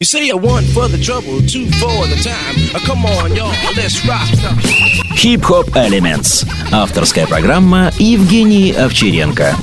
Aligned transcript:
You 0.00 0.06
say 0.06 0.26
you 0.26 0.36
one 0.36 0.64
for 0.74 0.88
the 0.88 0.98
trouble, 0.98 1.38
two 1.46 1.66
for 1.78 2.08
the 2.08 2.18
time. 2.20 2.56
Uh, 2.74 2.84
come 2.84 3.06
on, 3.06 3.32
y'all, 3.32 3.54
let's 3.76 4.04
rock. 4.04 4.26
Хип-хоп 5.14 5.68
Elements. 5.76 6.44
Авторская 6.72 7.28
программа 7.28 7.92
Евгений 8.00 8.72
Овчаренко. 8.72 9.54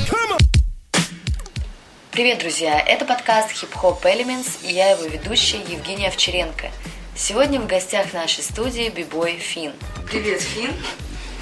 Привет, 2.14 2.40
друзья! 2.40 2.80
Это 2.80 3.04
подкаст 3.04 3.52
Hip 3.62 3.74
Hop 3.84 4.04
Elements 4.04 4.66
и 4.66 4.72
я 4.72 4.92
его 4.92 5.04
ведущая 5.04 5.60
Евгения 5.68 6.08
Овчаренко. 6.08 6.72
Сегодня 7.14 7.60
в 7.60 7.68
гостях 7.68 8.14
нашей 8.14 8.46
студии 8.46 8.88
бибой 8.88 9.36
Фин. 9.36 9.74
Привет, 10.10 10.42
Фин. 10.42 10.72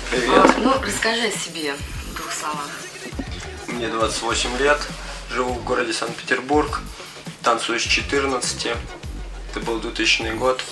Привет. 0.10 0.56
ну, 0.64 0.74
расскажи 0.82 1.28
о 1.28 1.32
себе 1.32 1.76
в 1.76 2.16
двух 2.16 2.34
словах. 2.34 2.72
Мне 3.68 3.88
28 3.88 4.58
лет, 4.58 4.80
живу 5.30 5.54
в 5.54 5.64
городе 5.64 5.94
Санкт-Петербург, 5.94 6.82
танцую 7.44 7.80
с 7.80 7.84
14, 7.84 8.68
это 9.52 9.60
был 9.62 9.80
2000 9.80 10.34
год. 10.36 10.64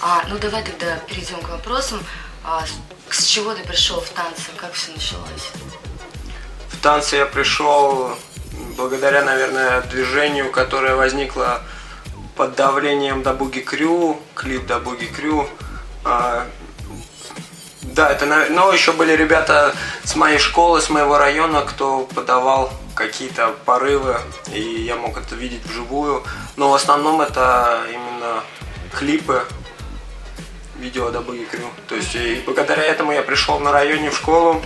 А, 0.00 0.24
ну 0.28 0.38
давай 0.38 0.62
тогда 0.64 0.96
перейдем 1.08 1.40
к 1.40 1.48
вопросам. 1.48 2.00
А, 2.42 2.64
с- 2.66 3.16
с 3.16 3.24
чего 3.24 3.54
ты 3.54 3.62
пришел 3.64 4.00
в 4.00 4.08
танцы? 4.10 4.50
Как 4.56 4.72
все 4.74 4.92
началось? 4.92 5.50
В 6.68 6.80
танцы 6.82 7.16
я 7.16 7.26
пришел 7.26 8.16
благодаря, 8.76 9.24
наверное, 9.24 9.80
движению, 9.82 10.50
которое 10.50 10.94
возникло 10.94 11.62
под 12.36 12.54
давлением 12.56 13.22
Дабуги 13.22 13.60
Крю, 13.60 14.20
клип 14.34 14.66
Дабуги 14.66 15.06
Крю. 15.06 15.48
Да, 17.94 18.08
это, 18.10 18.26
ну, 18.26 18.72
еще 18.72 18.90
были 18.92 19.12
ребята 19.12 19.72
с 20.02 20.16
моей 20.16 20.38
школы, 20.38 20.80
с 20.80 20.90
моего 20.90 21.16
района, 21.16 21.62
кто 21.62 22.00
подавал 22.00 22.72
какие-то 22.96 23.54
порывы, 23.64 24.16
и 24.52 24.60
я 24.60 24.96
мог 24.96 25.16
это 25.16 25.36
видеть 25.36 25.64
вживую. 25.64 26.24
Но 26.56 26.70
в 26.70 26.74
основном 26.74 27.20
это 27.20 27.82
именно 27.88 28.42
клипы, 28.98 29.44
видео 30.76 31.10
Дабуги 31.10 31.44
Крю. 31.44 31.68
То 31.86 31.94
есть, 31.94 32.16
и 32.16 32.42
благодаря 32.44 32.82
этому 32.82 33.12
я 33.12 33.22
пришел 33.22 33.60
на 33.60 33.70
районе 33.70 34.10
в 34.10 34.16
школу, 34.16 34.60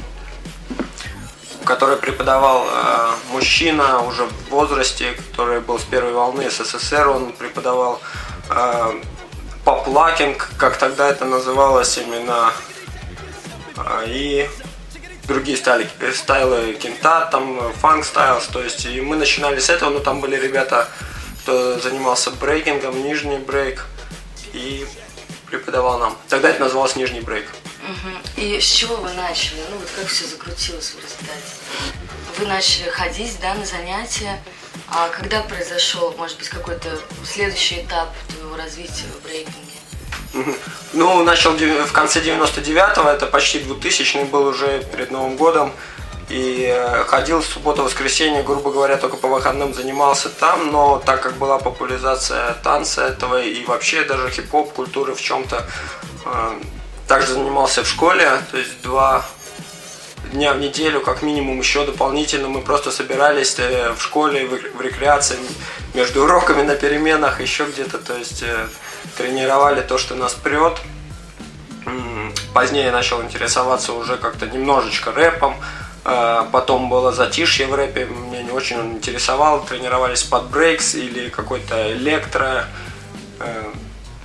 в 1.60 1.66
которой 1.66 1.98
преподавал 1.98 2.66
э, 2.66 3.10
мужчина 3.33 4.05
уже 4.05 4.25
в 4.25 4.48
возрасте, 4.48 5.12
который 5.12 5.60
был 5.60 5.78
с 5.78 5.84
первой 5.84 6.14
волны 6.14 6.48
СССР, 6.50 7.08
он 7.08 7.33
преподавал 7.33 8.00
э, 8.48 9.03
поплакинг, 9.66 10.48
как 10.56 10.78
тогда 10.78 11.10
это 11.10 11.27
называлось 11.27 11.98
именно, 11.98 12.55
и 14.07 14.48
другие 15.25 15.57
стали 15.57 15.89
стайлы 16.15 16.75
кента, 16.75 17.27
там 17.27 17.73
фанк 17.75 18.05
стайлс, 18.05 18.47
то 18.47 18.62
есть 18.62 18.87
и 18.87 19.01
мы 19.01 19.17
начинали 19.17 19.61
с 19.61 19.69
этого, 19.69 19.91
но 19.91 20.01
там 20.01 20.21
были 20.21 20.37
ребята, 20.37 20.89
кто 21.43 21.79
занимался 21.79 22.31
брейкингом, 22.31 23.03
нижний 23.03 23.39
брейк, 23.39 23.87
и 24.53 24.87
преподавал 25.51 25.99
нам. 25.99 26.19
Тогда 26.29 26.51
это 26.51 26.61
называлось 26.61 26.97
нижний 26.97 27.21
брейк. 27.21 27.47
Мгм. 27.83 28.19
И 28.37 28.61
с 28.61 28.71
чего 28.71 28.97
вы 28.97 29.12
начали? 29.12 29.61
Ну 29.71 29.79
вот 29.79 29.89
как 29.97 30.06
все 30.06 30.27
закрутилось 30.27 30.91
в 30.91 30.97
результате? 30.97 31.43
Вы 32.39 32.47
начали 32.47 32.89
ходить, 32.91 33.39
да, 33.41 33.55
на 33.55 33.65
занятия. 33.65 34.43
А 34.91 35.09
когда 35.09 35.43
произошел, 35.43 36.15
может 36.17 36.39
быть, 36.39 36.49
какой-то 36.49 37.01
следующий 37.25 37.83
этап 37.83 38.15
твоего 38.29 38.56
развития 38.56 39.06
в 39.19 39.25
брейкинге? 39.25 39.67
Ну, 40.94 41.22
начал 41.22 41.53
в 41.53 41.92
конце 41.92 42.20
99-го, 42.20 43.08
это 43.08 43.27
почти 43.27 43.58
2000 43.58 44.25
был 44.25 44.47
уже 44.47 44.83
перед 44.91 45.11
Новым 45.11 45.36
годом. 45.36 45.72
И 46.28 46.67
э, 46.70 47.05
ходил 47.05 47.41
в 47.41 47.47
субботу-воскресенье, 47.47 48.42
грубо 48.42 48.70
говоря, 48.70 48.98
только 48.98 49.16
по 49.16 49.28
выходным 49.28 49.72
занимался 49.72 50.28
там, 50.28 50.70
но 50.70 51.03
так 51.05 51.22
как 51.22 51.39
была 51.39 51.59
популяризация 51.59 52.53
танца 52.62 53.06
этого 53.06 53.41
и 53.41 53.64
вообще 53.64 54.05
даже 54.05 54.28
хип-хоп 54.28 54.75
культуры 54.75 55.14
в 55.14 55.22
чем-то, 55.22 55.66
э, 56.27 56.61
также 57.06 57.33
занимался 57.33 57.83
в 57.83 57.89
школе, 57.89 58.31
то 58.50 58.59
есть 58.59 58.83
два 58.83 59.25
дня 60.31 60.53
в 60.53 60.59
неделю, 60.59 61.00
как 61.00 61.22
минимум 61.22 61.60
еще 61.60 61.87
дополнительно 61.87 62.49
мы 62.49 62.60
просто 62.60 62.91
собирались 62.91 63.55
э, 63.59 63.94
в 63.97 64.03
школе, 64.03 64.47
в 64.47 64.55
рек- 64.55 64.75
в 64.75 64.81
рекреации, 64.82 65.38
между 65.94 66.25
уроками 66.25 66.60
на 66.60 66.75
переменах, 66.75 67.41
еще 67.41 67.65
где-то, 67.65 67.97
то 67.97 68.15
есть 68.15 68.44
тренировали 69.16 69.80
то, 69.80 69.98
что 69.98 70.14
нас 70.14 70.34
прет. 70.34 70.78
Позднее 72.54 72.91
начал 72.91 73.22
интересоваться 73.22 73.92
уже 73.92 74.16
как-то 74.16 74.46
немножечко 74.46 75.12
рэпом, 75.12 75.54
Э, 76.04 76.46
потом 76.52 76.88
было 76.88 77.12
затишье 77.12 77.66
в 77.66 77.74
рэпе, 77.74 78.06
меня 78.06 78.42
не 78.42 78.50
очень 78.50 78.78
он 78.78 78.92
интересовал, 78.92 79.62
тренировались 79.64 80.22
под 80.22 80.48
брейкс 80.48 80.94
или 80.94 81.28
какой-то 81.28 81.92
электро, 81.92 82.64
Э, 83.41 83.64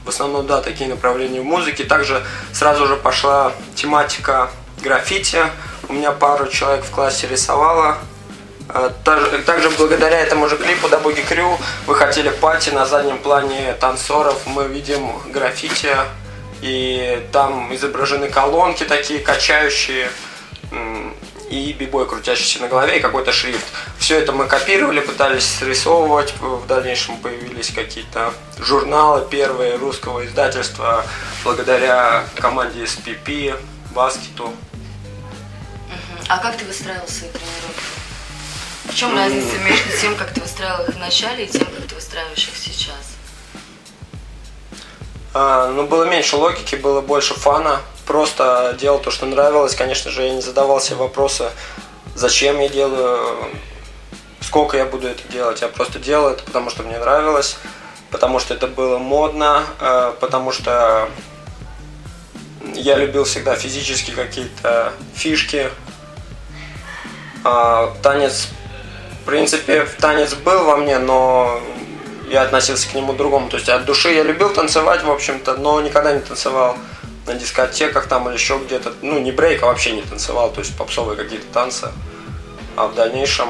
в 0.06 0.10
основном, 0.10 0.48
да, 0.48 0.62
такие 0.62 0.90
направления 0.90 1.42
в 1.42 1.46
музыке. 1.46 1.84
Также 1.84 2.24
сразу 2.52 2.88
же 2.88 2.96
пошла 2.96 3.54
тематика 3.76 4.50
граффити. 4.82 5.40
У 5.88 5.94
меня 5.94 6.12
пару 6.12 6.48
человек 6.48 6.84
в 6.84 6.92
классе 6.92 7.28
рисовало. 7.28 7.98
Таж- 9.04 9.44
Также 9.44 9.70
благодаря 9.72 10.20
этому 10.20 10.48
же 10.48 10.58
клипу 10.58 10.88
Дабуги 10.90 11.22
Крю 11.22 11.58
вы 11.86 11.96
хотели 11.96 12.30
пати 12.30 12.70
на 12.70 12.86
заднем 12.86 13.18
плане 13.18 13.74
танцоров. 13.74 14.46
Мы 14.46 14.68
видим 14.68 15.12
граффити, 15.32 15.96
и 16.62 17.28
там 17.32 17.74
изображены 17.76 18.30
колонки 18.30 18.84
такие 18.86 19.20
качающие, 19.20 20.10
и 21.50 21.74
бибой, 21.74 22.08
крутящийся 22.08 22.62
на 22.62 22.68
голове, 22.68 22.98
и 22.98 23.02
какой-то 23.02 23.32
шрифт. 23.32 23.66
Все 24.00 24.18
это 24.18 24.32
мы 24.32 24.48
копировали, 24.48 25.02
пытались 25.02 25.46
срисовывать. 25.46 26.34
В 26.40 26.66
дальнейшем 26.66 27.18
появились 27.18 27.70
какие-то 27.72 28.34
журналы 28.58 29.28
первые 29.30 29.76
русского 29.76 30.26
издательства 30.26 31.06
благодаря 31.44 32.24
команде 32.40 32.84
SPP, 32.86 33.56
Баскету. 33.94 34.52
А 36.28 36.38
как 36.40 36.58
ты 36.58 36.66
выстраивал 36.66 37.08
свои 37.08 37.30
тренировки? 37.30 37.93
В 38.94 38.96
чем 38.96 39.16
разница 39.16 39.58
между 39.58 39.90
тем, 40.00 40.16
как 40.16 40.32
ты 40.36 40.42
выстраивал 40.42 40.84
их 40.84 40.94
в 40.94 41.00
начале, 41.00 41.46
и 41.46 41.48
тем, 41.48 41.66
как 41.66 41.88
ты 41.88 41.96
выстраиваешь 41.96 42.48
их 42.48 42.56
сейчас? 42.56 43.18
А, 45.34 45.72
ну, 45.72 45.88
было 45.88 46.04
меньше 46.04 46.36
логики, 46.36 46.76
было 46.76 47.02
больше 47.02 47.34
фана. 47.34 47.82
Просто 48.06 48.78
делал 48.80 49.00
то, 49.00 49.10
что 49.10 49.26
нравилось. 49.26 49.74
Конечно 49.74 50.12
же, 50.12 50.22
я 50.22 50.36
не 50.36 50.42
задавал 50.42 50.80
себе 50.80 50.98
вопросы, 50.98 51.50
зачем 52.14 52.60
я 52.60 52.70
делаю, 52.70 53.50
сколько 54.42 54.78
я 54.78 54.86
буду 54.86 55.08
это 55.08 55.28
делать. 55.28 55.62
Я 55.62 55.70
просто 55.70 55.98
делал 55.98 56.30
это, 56.30 56.44
потому 56.44 56.70
что 56.70 56.84
мне 56.84 57.00
нравилось, 57.00 57.58
потому 58.12 58.38
что 58.38 58.54
это 58.54 58.68
было 58.68 59.00
модно, 59.00 59.64
э, 59.80 60.14
потому 60.20 60.52
что 60.52 61.10
я 62.76 62.96
любил 62.98 63.24
всегда 63.24 63.56
физические 63.56 64.16
какие-то 64.16 64.94
фишки. 65.16 65.72
А, 67.44 67.92
танец, 68.04 68.50
в 69.24 69.26
принципе, 69.26 69.88
танец 70.02 70.34
был 70.34 70.66
во 70.66 70.76
мне, 70.76 71.00
но 71.00 71.62
я 72.30 72.42
относился 72.42 72.90
к 72.90 72.94
нему 72.94 73.14
другому. 73.14 73.50
То 73.50 73.56
есть 73.56 73.70
от 73.70 73.86
души 73.86 74.10
я 74.10 74.24
любил 74.24 74.50
танцевать, 74.50 75.02
в 75.02 75.10
общем-то, 75.10 75.56
но 75.56 75.80
никогда 75.80 76.14
не 76.14 76.20
танцевал 76.20 76.78
на 77.26 77.34
дискотеках 77.34 78.08
там 78.08 78.28
или 78.28 78.36
еще 78.36 78.60
где-то. 78.60 78.94
Ну, 79.02 79.20
не 79.20 79.32
брейк, 79.32 79.64
а 79.64 79.68
вообще 79.68 79.94
не 79.94 80.02
танцевал, 80.02 80.52
то 80.52 80.60
есть 80.60 80.76
попсовые 80.78 81.16
какие-то 81.16 81.46
танцы. 81.54 81.94
А 82.76 82.88
в 82.88 82.96
дальнейшем 82.96 83.48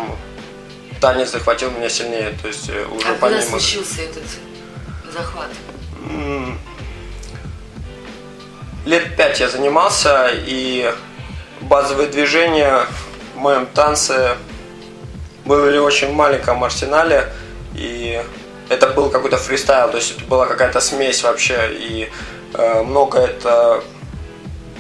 танец 1.01 1.31
захватил 1.31 1.72
меня 1.72 1.89
сильнее, 1.89 2.38
то 2.39 2.47
есть 2.47 2.69
э, 2.69 2.85
уже 2.85 3.07
а 3.07 3.13
когда 3.16 3.38
помимо... 3.38 3.59
случился 3.59 4.01
этот 4.03 4.23
захват? 5.12 5.50
Лет 8.85 9.16
пять 9.16 9.39
я 9.39 9.50
занимался, 9.50 10.29
и 10.31 10.94
базовые 11.62 12.09
движения 12.09 12.85
в 13.33 13.39
моем 13.39 13.66
танце 13.66 14.38
были 15.46 15.78
в 15.78 15.84
очень 15.84 16.12
маленьком 16.14 16.64
арсенале, 16.64 17.30
и 17.76 18.22
это 18.70 18.88
был 18.88 19.09
какой-то 19.09 19.38
фристайл, 19.38 19.90
то 19.90 19.98
есть 19.98 20.18
это 20.18 20.25
была 20.25 20.45
какая-то 20.45 20.80
смесь 20.80 21.24
вообще, 21.24 21.69
и 21.72 22.10
э, 22.54 22.81
много 22.84 23.19
это 23.19 23.84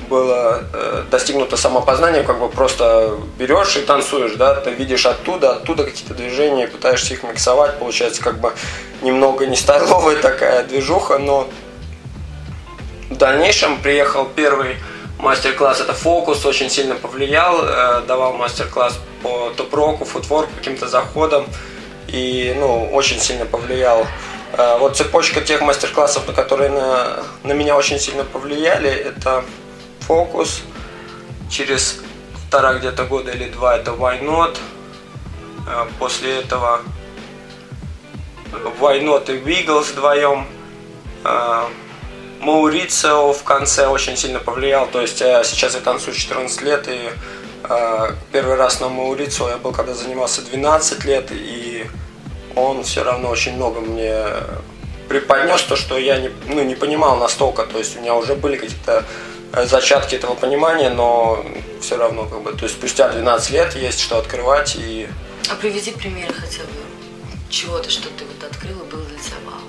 было 0.09 0.63
э, 0.73 1.03
достигнуто 1.09 1.57
самопознанием, 1.57 2.25
как 2.25 2.39
бы 2.39 2.49
просто 2.49 3.17
берешь 3.37 3.75
и 3.77 3.81
танцуешь, 3.81 4.33
да, 4.35 4.55
ты 4.55 4.71
видишь 4.71 5.05
оттуда, 5.05 5.55
оттуда 5.55 5.85
какие-то 5.85 6.13
движения, 6.13 6.67
пытаешься 6.67 7.13
их 7.13 7.23
миксовать, 7.23 7.79
получается 7.79 8.21
как 8.21 8.39
бы 8.39 8.53
немного 9.01 9.45
не 9.45 9.55
стайловая 9.55 10.15
такая 10.21 10.63
движуха, 10.63 11.17
но 11.17 11.49
в 13.09 13.15
дальнейшем 13.15 13.81
приехал 13.81 14.25
первый 14.25 14.77
мастер-класс, 15.23 15.81
это 15.81 15.93
фокус, 15.93 16.45
очень 16.45 16.69
сильно 16.69 16.95
повлиял, 16.95 17.65
э, 17.65 18.01
давал 18.07 18.33
мастер-класс 18.33 18.99
по 19.21 19.51
топ-року, 19.57 20.05
футворк, 20.05 20.49
каким-то 20.57 20.87
заходам, 20.87 21.45
и, 22.07 22.53
ну, 22.57 22.89
очень 22.91 23.19
сильно 23.19 23.45
повлиял. 23.45 24.05
Э, 24.57 24.77
Вот 24.79 24.97
цепочка 24.97 25.41
тех 25.41 25.61
мастер-классов, 25.61 26.23
которые 26.35 26.69
на, 26.69 27.23
на 27.43 27.53
меня 27.53 27.75
очень 27.75 27.99
сильно 27.99 28.23
повлияли, 28.23 28.89
это 28.89 29.43
фокус, 30.01 30.61
через 31.49 31.99
полтора 32.33 32.73
где-то 32.73 33.05
года 33.05 33.31
или 33.31 33.49
два 33.49 33.77
это 33.77 33.91
Why 33.91 34.21
Not, 34.21 34.57
Э, 35.65 35.87
после 35.99 36.39
этого 36.39 36.81
Вайнот 38.79 39.29
и 39.29 39.33
Виглс 39.33 39.91
вдвоем. 39.91 40.45
Э, 42.43 42.45
Маурицио 42.45 43.33
в 43.33 43.43
конце 43.43 43.87
очень 43.87 44.17
сильно 44.17 44.39
повлиял. 44.39 44.87
То 44.87 45.01
есть 45.01 45.21
я 45.21 45.43
сейчас 45.43 45.75
я 45.75 45.81
танцую 45.81 46.15
14 46.15 46.61
лет, 46.61 46.87
и 46.87 47.09
э, 47.63 48.11
первый 48.31 48.55
раз 48.55 48.79
на 48.79 48.89
Маурицио 48.89 49.49
я 49.49 49.57
был, 49.57 49.71
когда 49.71 49.93
занимался 49.93 50.41
12 50.41 51.05
лет, 51.05 51.31
и 51.31 51.85
он 52.55 52.83
все 52.83 53.03
равно 53.03 53.29
очень 53.29 53.55
много 53.55 53.81
мне 53.81 54.25
преподнес 55.09 55.61
то, 55.63 55.75
что 55.75 55.97
я 55.97 56.17
не, 56.17 56.31
ну, 56.47 56.63
не 56.63 56.75
понимал 56.75 57.17
настолько. 57.17 57.63
То 57.65 57.77
есть 57.77 57.97
у 57.97 58.01
меня 58.01 58.15
уже 58.15 58.35
были 58.35 58.57
какие-то 58.57 59.03
зачатки 59.65 60.15
этого 60.15 60.35
понимания, 60.35 60.89
но 60.89 61.45
все 61.81 61.97
равно 61.97 62.25
как 62.25 62.41
бы, 62.41 62.53
то 62.53 62.63
есть 62.63 62.75
спустя 62.75 63.09
12 63.09 63.51
лет 63.51 63.75
есть 63.75 63.99
что 63.99 64.17
открывать 64.17 64.75
и... 64.75 65.07
А 65.51 65.55
приведи 65.55 65.91
пример 65.91 66.33
хотя 66.33 66.63
бы 66.63 66.69
чего-то, 67.49 67.89
что 67.89 68.07
ты 68.09 68.25
вот 68.25 68.43
открыл 68.49 68.79
и 68.79 68.89
был 68.89 69.01
для 69.03 69.17
тебя 69.17 69.35
вау. 69.45 69.61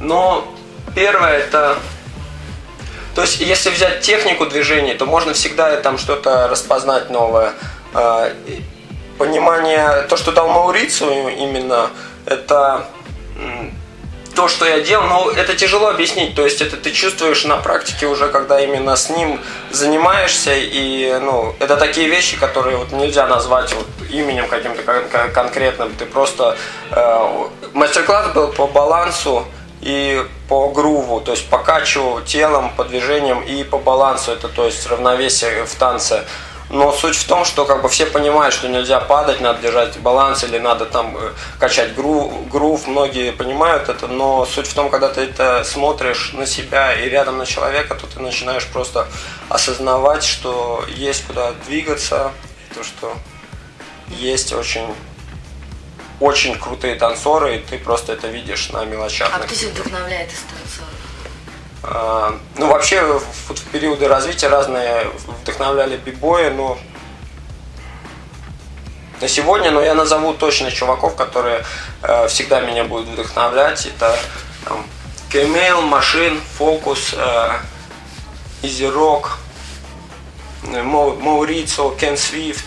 Но 0.00 0.44
первое 0.94 1.38
это 1.38 1.78
то 3.14 3.22
есть, 3.22 3.40
если 3.40 3.70
взять 3.70 4.00
технику 4.00 4.46
движения, 4.46 4.94
то 4.94 5.06
можно 5.06 5.34
всегда 5.34 5.76
там 5.76 5.98
что-то 5.98 6.48
распознать 6.48 7.10
новое. 7.10 7.52
А, 7.92 8.32
понимание, 9.18 10.02
то, 10.08 10.16
что 10.16 10.32
дал 10.32 10.48
Маурицию 10.48 11.36
именно, 11.36 11.90
это 12.26 12.86
то, 14.34 14.48
что 14.48 14.66
я 14.66 14.80
делал, 14.80 15.04
но 15.06 15.30
это 15.30 15.54
тяжело 15.54 15.88
объяснить. 15.88 16.34
То 16.34 16.42
есть 16.42 16.60
это 16.60 16.76
ты 16.76 16.90
чувствуешь 16.90 17.44
на 17.44 17.56
практике 17.58 18.06
уже, 18.06 18.28
когда 18.28 18.60
именно 18.60 18.96
с 18.96 19.08
ним 19.08 19.40
занимаешься. 19.70 20.52
И 20.54 21.16
ну, 21.20 21.54
это 21.60 21.76
такие 21.76 22.08
вещи, 22.08 22.36
которые 22.36 22.76
вот 22.76 22.90
нельзя 22.90 23.28
назвать 23.28 23.72
вот 23.74 23.86
именем 24.10 24.48
каким-то 24.48 24.82
конкретным. 25.32 25.94
Ты 25.94 26.06
просто... 26.06 26.56
Э, 26.90 27.46
мастер-класс 27.72 28.32
был 28.34 28.48
по 28.48 28.66
балансу 28.66 29.46
и 29.84 30.26
по 30.48 30.70
груву, 30.70 31.20
то 31.20 31.32
есть 31.32 31.46
покачивал 31.50 32.22
телом, 32.22 32.70
по 32.74 32.84
движениям 32.84 33.42
и 33.42 33.62
по 33.64 33.78
балансу. 33.78 34.32
Это 34.32 34.48
то 34.48 34.64
есть 34.64 34.86
равновесие 34.86 35.66
в 35.66 35.74
танце. 35.74 36.24
Но 36.70 36.90
суть 36.90 37.16
в 37.16 37.26
том, 37.26 37.44
что 37.44 37.66
как 37.66 37.82
бы 37.82 37.90
все 37.90 38.06
понимают, 38.06 38.54
что 38.54 38.66
нельзя 38.66 38.98
падать, 38.98 39.42
надо 39.42 39.60
держать 39.60 39.98
баланс 39.98 40.42
или 40.42 40.58
надо 40.58 40.86
там 40.86 41.14
э, 41.18 41.32
качать 41.58 41.94
грув, 41.94 42.48
грув. 42.48 42.86
Многие 42.86 43.32
понимают 43.32 43.90
это, 43.90 44.06
но 44.06 44.46
суть 44.46 44.66
в 44.66 44.72
том, 44.72 44.88
когда 44.88 45.10
ты 45.10 45.20
это 45.20 45.62
смотришь 45.64 46.32
на 46.32 46.46
себя 46.46 46.94
и 46.94 47.10
рядом 47.10 47.36
на 47.36 47.44
человека, 47.44 47.94
то 47.94 48.06
ты 48.06 48.20
начинаешь 48.20 48.66
просто 48.66 49.06
осознавать, 49.50 50.24
что 50.24 50.82
есть 50.88 51.26
куда 51.26 51.52
двигаться, 51.66 52.32
то, 52.74 52.82
что 52.82 53.12
есть 54.08 54.54
очень 54.54 54.86
очень 56.20 56.58
крутые 56.58 56.94
танцоры, 56.94 57.56
и 57.56 57.58
ты 57.58 57.78
просто 57.78 58.12
это 58.12 58.28
видишь 58.28 58.70
на 58.70 58.84
мелочах. 58.84 59.30
А 59.32 59.38
кто 59.38 59.54
тебя 59.54 59.70
вдохновляет 59.70 60.30
из 60.30 60.38
танцоров? 60.38 60.94
А, 61.82 62.38
ну, 62.56 62.68
вообще, 62.68 63.02
в, 63.02 63.52
в 63.52 63.62
периоды 63.70 64.08
развития 64.08 64.48
разные 64.48 65.06
вдохновляли 65.26 65.96
бибои, 65.96 66.48
но 66.48 66.78
на 69.20 69.28
сегодня, 69.28 69.70
но 69.70 69.82
я 69.82 69.94
назову 69.94 70.34
точно 70.34 70.70
чуваков, 70.70 71.14
которые 71.14 71.64
э, 72.02 72.28
всегда 72.28 72.60
меня 72.60 72.84
будут 72.84 73.08
вдохновлять. 73.08 73.86
Это 73.86 74.18
там, 74.64 74.84
Кемейл, 75.30 75.82
Машин, 75.82 76.40
Фокус, 76.58 77.14
э, 77.16 77.48
Easy 78.62 78.86
Roc, 78.86 79.38
Маурицо, 80.62 81.90
Ken 81.90 82.16
Swift. 82.16 82.64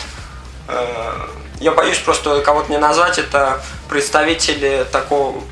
Э, 0.68 1.28
я 1.60 1.72
боюсь 1.72 1.98
просто 1.98 2.40
кого-то 2.40 2.70
не 2.70 2.78
назвать. 2.78 3.18
Это 3.18 3.62
представители 3.88 4.86
такого 4.90 5.42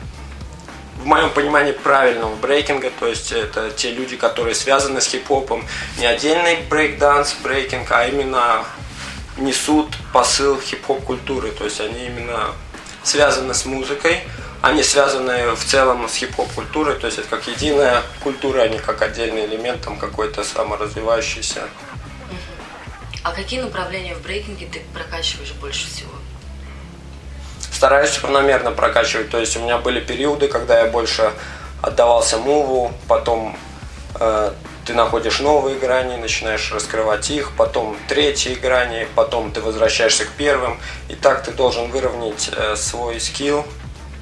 в 0.98 1.06
моем 1.06 1.30
понимании 1.30 1.72
правильного 1.72 2.34
брейкинга, 2.34 2.90
то 2.98 3.06
есть 3.06 3.30
это 3.30 3.70
те 3.70 3.92
люди, 3.92 4.16
которые 4.16 4.54
связаны 4.54 5.00
с 5.00 5.06
хип-хопом, 5.06 5.64
не 5.98 6.06
отдельный 6.06 6.58
брейк-данс, 6.68 7.36
брейкинг, 7.42 7.92
а 7.92 8.08
именно 8.08 8.64
несут 9.36 9.94
посыл 10.12 10.60
хип-хоп 10.60 11.04
культуры, 11.04 11.52
то 11.52 11.64
есть 11.64 11.80
они 11.80 12.06
именно 12.06 12.48
связаны 13.04 13.54
с 13.54 13.66
музыкой, 13.66 14.24
они 14.62 14.82
связаны 14.82 15.54
в 15.54 15.64
целом 15.64 16.08
с 16.08 16.16
хип-хоп 16.16 16.50
культурой, 16.52 16.96
то 16.96 17.06
есть 17.06 17.18
это 17.18 17.28
как 17.28 17.46
единая 17.46 18.02
культура, 18.24 18.62
а 18.62 18.68
не 18.68 18.78
как 18.78 19.02
отдельный 19.02 19.46
элемент 19.46 19.82
там 19.82 19.98
какой-то 19.98 20.42
саморазвивающийся. 20.42 21.68
А 23.26 23.32
какие 23.32 23.60
направления 23.60 24.14
в 24.14 24.22
брейкинге 24.22 24.68
ты 24.72 24.82
прокачиваешь 24.94 25.50
больше 25.54 25.88
всего? 25.88 26.12
стараюсь 27.72 28.22
равномерно 28.22 28.70
прокачивать. 28.70 29.30
То 29.30 29.38
есть 29.38 29.56
у 29.56 29.60
меня 29.60 29.78
были 29.78 30.00
периоды, 30.00 30.46
когда 30.46 30.80
я 30.80 30.86
больше 30.86 31.32
отдавался 31.82 32.38
муву, 32.38 32.92
потом 33.08 33.58
э, 34.20 34.52
ты 34.86 34.94
находишь 34.94 35.40
новые 35.40 35.76
грани, 35.76 36.16
начинаешь 36.16 36.72
раскрывать 36.72 37.28
их, 37.30 37.50
потом 37.56 37.96
третьи 38.08 38.54
грани, 38.54 39.08
потом 39.16 39.50
ты 39.50 39.60
возвращаешься 39.60 40.24
к 40.24 40.28
первым. 40.28 40.78
И 41.08 41.16
так 41.16 41.42
ты 41.42 41.50
должен 41.50 41.90
выровнять 41.90 42.48
э, 42.56 42.76
свой 42.76 43.20
скилл 43.20 43.66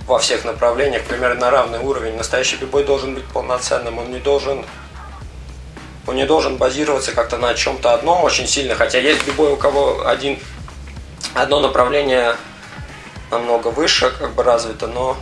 во 0.07 0.19
всех 0.19 0.45
направлениях 0.45 1.03
примерно 1.05 1.43
на 1.43 1.51
равный 1.51 1.79
уровень. 1.79 2.17
Настоящий 2.17 2.57
бибой 2.57 2.85
должен 2.85 3.15
быть 3.15 3.25
полноценным, 3.27 3.99
он 3.99 4.11
не 4.11 4.19
должен 4.19 4.65
он 6.07 6.17
не 6.17 6.27
должен 6.27 6.57
базироваться 6.57 7.13
как-то 7.13 7.39
на 7.39 7.55
чем-то 7.55 7.95
одном 7.95 8.23
очень 8.25 8.47
сильно, 8.47 8.75
хотя 8.75 8.99
есть 8.99 9.27
бибой, 9.27 9.53
у 9.53 9.57
кого 9.57 10.07
один, 10.07 10.39
одно 11.35 11.61
направление 11.61 12.37
намного 13.31 13.69
выше, 13.69 14.11
как 14.11 14.35
бы 14.35 14.43
развито, 14.43 14.87
но 14.87 15.17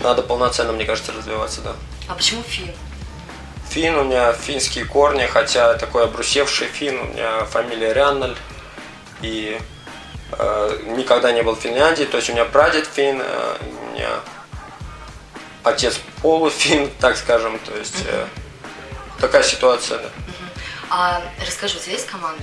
надо 0.00 0.22
полноценно, 0.22 0.72
мне 0.72 0.84
кажется, 0.84 1.12
развиваться, 1.12 1.60
да. 1.62 1.72
А 2.08 2.14
почему 2.14 2.42
фин? 2.42 2.70
Фин, 3.70 3.96
у 3.96 4.04
меня 4.04 4.32
финские 4.32 4.84
корни, 4.84 5.24
хотя 5.26 5.74
такой 5.74 6.04
обрусевший 6.04 6.66
фин, 6.66 6.98
у 7.00 7.04
меня 7.04 7.44
фамилия 7.46 7.94
Ряннель, 7.94 8.36
и 9.22 9.58
э, 10.32 10.78
никогда 10.96 11.32
не 11.32 11.42
был 11.42 11.54
в 11.54 11.60
Финляндии, 11.60 12.04
то 12.04 12.18
есть 12.18 12.28
у 12.28 12.32
меня 12.32 12.44
прадед 12.44 12.86
фин, 12.86 13.22
э, 13.22 13.56
у 13.60 13.94
меня 13.94 14.10
отец 15.62 15.98
полуфин, 16.20 16.90
так 17.00 17.16
скажем, 17.16 17.58
то 17.60 17.76
есть 17.76 18.04
э, 18.06 18.26
такая 19.22 19.44
ситуация, 19.44 19.98
да. 19.98 20.08
А 20.90 21.22
расскажи, 21.46 21.78
у 21.78 21.80
тебя 21.80 21.92
есть 21.92 22.06
команда? 22.06 22.42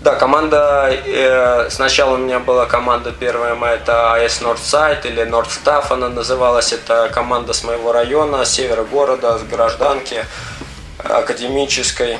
Да, 0.00 0.14
команда, 0.14 0.90
э, 0.90 1.68
сначала 1.70 2.14
у 2.14 2.18
меня 2.18 2.38
была 2.38 2.66
команда 2.66 3.10
первая 3.10 3.56
моя, 3.56 3.74
это 3.74 4.14
АС 4.14 4.40
Нордсайд 4.40 5.04
или 5.06 5.24
Нордстаф 5.24 5.90
она 5.90 6.08
называлась, 6.08 6.72
это 6.72 7.10
команда 7.12 7.52
с 7.52 7.64
моего 7.64 7.92
района, 7.92 8.44
с 8.44 8.52
севера 8.52 8.84
города, 8.84 9.38
с 9.38 9.42
гражданки 9.42 10.24
академической. 10.98 12.18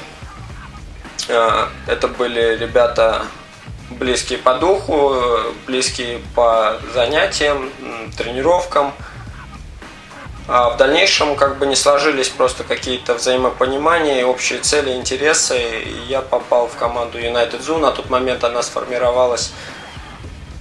Э, 1.28 1.68
это 1.86 2.08
были 2.08 2.56
ребята 2.56 3.22
близкие 3.90 4.38
по 4.38 4.54
духу, 4.54 5.14
близкие 5.66 6.20
по 6.34 6.78
занятиям, 6.92 7.70
тренировкам– 8.16 8.92
а 10.48 10.70
в 10.70 10.78
дальнейшем 10.78 11.36
как 11.36 11.58
бы 11.58 11.66
не 11.66 11.76
сложились 11.76 12.30
просто 12.30 12.64
какие-то 12.64 13.14
взаимопонимания, 13.14 14.24
общие 14.24 14.60
цели, 14.60 14.94
интересы. 14.94 15.58
И 15.58 16.06
я 16.08 16.22
попал 16.22 16.68
в 16.68 16.74
команду 16.76 17.18
United 17.18 17.60
Zoo. 17.60 17.78
На 17.78 17.92
тот 17.92 18.08
момент 18.08 18.42
она 18.44 18.62
сформировалась 18.62 19.52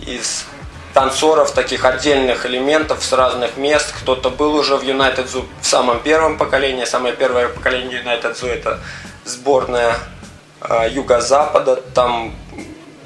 из 0.05 0.45
танцоров, 0.93 1.51
таких 1.51 1.85
отдельных 1.85 2.45
элементов 2.45 3.01
с 3.01 3.13
разных 3.13 3.55
мест. 3.55 3.93
Кто-то 4.01 4.29
был 4.29 4.55
уже 4.55 4.75
в 4.75 4.83
United 4.83 5.25
Zoo 5.25 5.45
в 5.61 5.65
самом 5.65 6.01
первом 6.01 6.37
поколении. 6.37 6.83
Самое 6.83 7.15
первое 7.15 7.47
поколение 7.47 8.03
United 8.03 8.33
Zoo 8.33 8.49
это 8.49 8.81
сборная 9.23 9.95
э, 10.59 10.89
Юго-Запада. 10.91 11.77
Там 11.93 12.35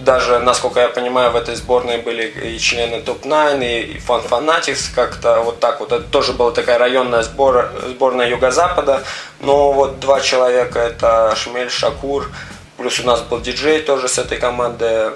даже, 0.03 0.39
насколько 0.39 0.79
я 0.79 0.89
понимаю, 0.89 1.31
в 1.31 1.35
этой 1.35 1.55
сборной 1.55 1.97
были 1.97 2.27
и 2.27 2.59
члены 2.59 3.01
топ-9, 3.01 3.83
и 3.83 3.99
Фан 3.99 4.21
Фанатикс, 4.21 4.89
как-то 4.89 5.41
вот 5.41 5.59
так 5.59 5.79
вот. 5.79 5.91
Это 5.91 6.03
тоже 6.03 6.33
была 6.33 6.51
такая 6.51 6.77
районная 6.77 7.23
сбор, 7.23 7.71
сборная 7.87 8.29
Юго-Запада. 8.29 9.03
Но 9.39 9.71
вот 9.71 9.99
два 9.99 10.19
человека, 10.21 10.79
это 10.79 11.33
Шмель 11.35 11.69
Шакур, 11.69 12.29
плюс 12.77 12.99
у 12.99 13.03
нас 13.03 13.21
был 13.21 13.39
диджей 13.39 13.81
тоже 13.81 14.07
с 14.07 14.17
этой 14.17 14.37
команды 14.37 15.11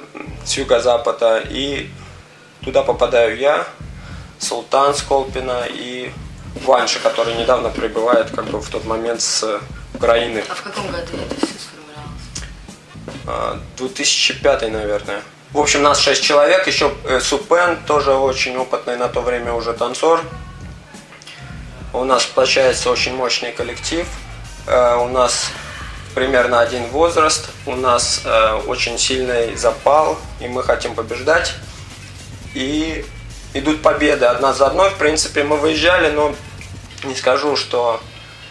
с 0.45 0.53
Юго-Запада. 0.57 1.41
И 1.49 1.89
туда 2.63 2.83
попадаю 2.83 3.37
я, 3.37 3.65
Султан 4.39 4.93
Сколпина 4.93 5.63
и 5.69 6.11
Ванша, 6.63 6.99
который 6.99 7.35
недавно 7.35 7.69
прибывает 7.69 8.29
как 8.31 8.45
бы 8.45 8.59
в 8.59 8.69
тот 8.69 8.85
момент 8.85 9.21
с 9.21 9.59
Украины. 9.93 10.43
А 10.49 10.55
в 10.55 10.61
каком 10.61 10.87
году 10.87 11.11
это 11.25 11.45
все 11.45 11.53
2005, 13.77 14.63
а, 14.63 14.67
наверное. 14.69 15.21
В 15.51 15.59
общем, 15.59 15.83
нас 15.83 15.99
6 15.99 16.21
человек, 16.23 16.67
еще 16.67 16.93
э, 17.05 17.19
Супен, 17.19 17.77
тоже 17.85 18.11
очень 18.13 18.57
опытный 18.57 18.97
на 18.97 19.07
то 19.07 19.21
время 19.21 19.53
уже 19.53 19.73
танцор. 19.73 20.21
У 21.93 22.03
нас 22.03 22.25
получается 22.25 22.89
очень 22.89 23.15
мощный 23.15 23.51
коллектив. 23.51 24.05
Э, 24.67 24.97
у 24.97 25.07
нас 25.07 25.49
примерно 26.13 26.59
один 26.59 26.85
возраст, 26.87 27.49
у 27.65 27.75
нас 27.75 28.21
э, 28.25 28.53
очень 28.67 28.97
сильный 28.97 29.55
запал, 29.55 30.17
и 30.39 30.47
мы 30.47 30.63
хотим 30.63 30.93
побеждать. 30.93 31.53
и 32.53 33.05
идут 33.53 33.81
победы 33.81 34.25
одна 34.25 34.53
за 34.53 34.67
одной. 34.67 34.89
В 34.89 34.95
принципе, 34.95 35.43
мы 35.43 35.57
выезжали, 35.57 36.11
но 36.11 36.35
не 37.03 37.15
скажу, 37.15 37.55
что 37.55 38.01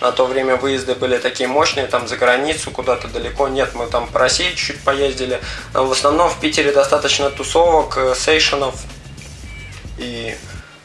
на 0.04 0.12
то 0.12 0.26
время 0.26 0.56
выезды 0.56 0.94
были 0.94 1.16
такие 1.16 1.48
мощные, 1.48 1.86
там 1.86 2.06
за 2.06 2.16
границу, 2.16 2.70
куда-то 2.70 3.08
далеко. 3.08 3.48
Нет, 3.48 3.74
мы 3.74 3.86
там 3.86 4.06
по 4.06 4.18
России 4.18 4.50
чуть-чуть 4.50 4.80
поездили. 4.80 5.40
В 5.72 5.90
основном 5.90 6.28
в 6.28 6.38
Питере 6.40 6.72
достаточно 6.72 7.30
тусовок, 7.30 7.96
э, 7.96 8.14
сейшенов. 8.14 8.74
И 9.96 10.36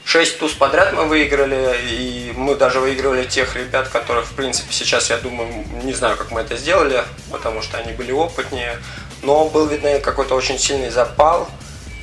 шесть 0.06 0.40
туз 0.40 0.54
подряд 0.54 0.94
мы 0.94 1.04
выиграли, 1.04 1.78
и 1.92 2.32
мы 2.34 2.56
даже 2.56 2.80
выигрывали 2.80 3.26
тех 3.26 3.58
ребят, 3.58 3.90
которых, 3.90 4.26
в 4.26 4.34
принципе, 4.36 4.72
сейчас, 4.72 5.10
я 5.10 5.18
думаю, 5.18 5.66
не 5.84 5.94
знаю, 5.94 6.16
как 6.16 6.32
мы 6.32 6.40
это 6.40 6.56
сделали, 6.56 7.04
потому 7.30 7.62
что 7.62 7.78
они 7.78 7.92
были 7.92 8.14
опытнее. 8.14 8.78
Но 9.22 9.50
был 9.50 9.68
видно 9.68 10.00
какой-то 10.00 10.36
очень 10.36 10.58
сильный 10.58 10.92
запал 10.92 11.50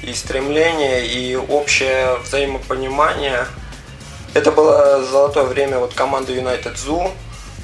и 0.02 0.12
стремление, 0.12 1.06
и 1.06 1.34
общее 1.34 2.18
взаимопонимание– 2.18 3.46
это 4.36 4.52
было 4.52 5.02
золотое 5.02 5.44
время 5.44 5.78
вот 5.78 5.94
команды 5.94 6.36
United 6.36 6.74
Zoo. 6.74 7.10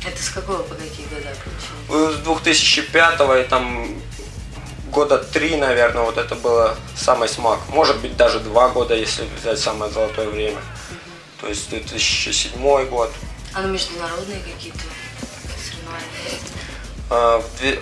Это 0.04 0.22
с 0.22 0.30
какого 0.30 0.62
по 0.62 0.74
какие 0.74 1.06
года 1.06 1.28
получилось? 1.44 2.16
С 2.16 2.18
2005 2.20 3.20
и 3.40 3.48
там 3.48 3.88
года 4.90 5.18
три, 5.18 5.56
наверное, 5.56 6.02
вот 6.02 6.16
это 6.16 6.34
было 6.34 6.76
самый 6.96 7.28
смак. 7.28 7.60
Может 7.68 7.98
быть, 7.98 8.16
даже 8.16 8.40
два 8.40 8.70
года, 8.70 8.94
если 8.94 9.24
взять 9.38 9.58
самое 9.58 9.92
золотое 9.92 10.28
время. 10.28 10.60
То 11.40 11.48
есть 11.48 11.68
2007 11.68 12.88
год. 12.88 13.12
А 13.52 13.60
ну 13.60 13.68
международные 13.68 14.40
какие-то 14.40 14.80
соревнования 15.62 16.08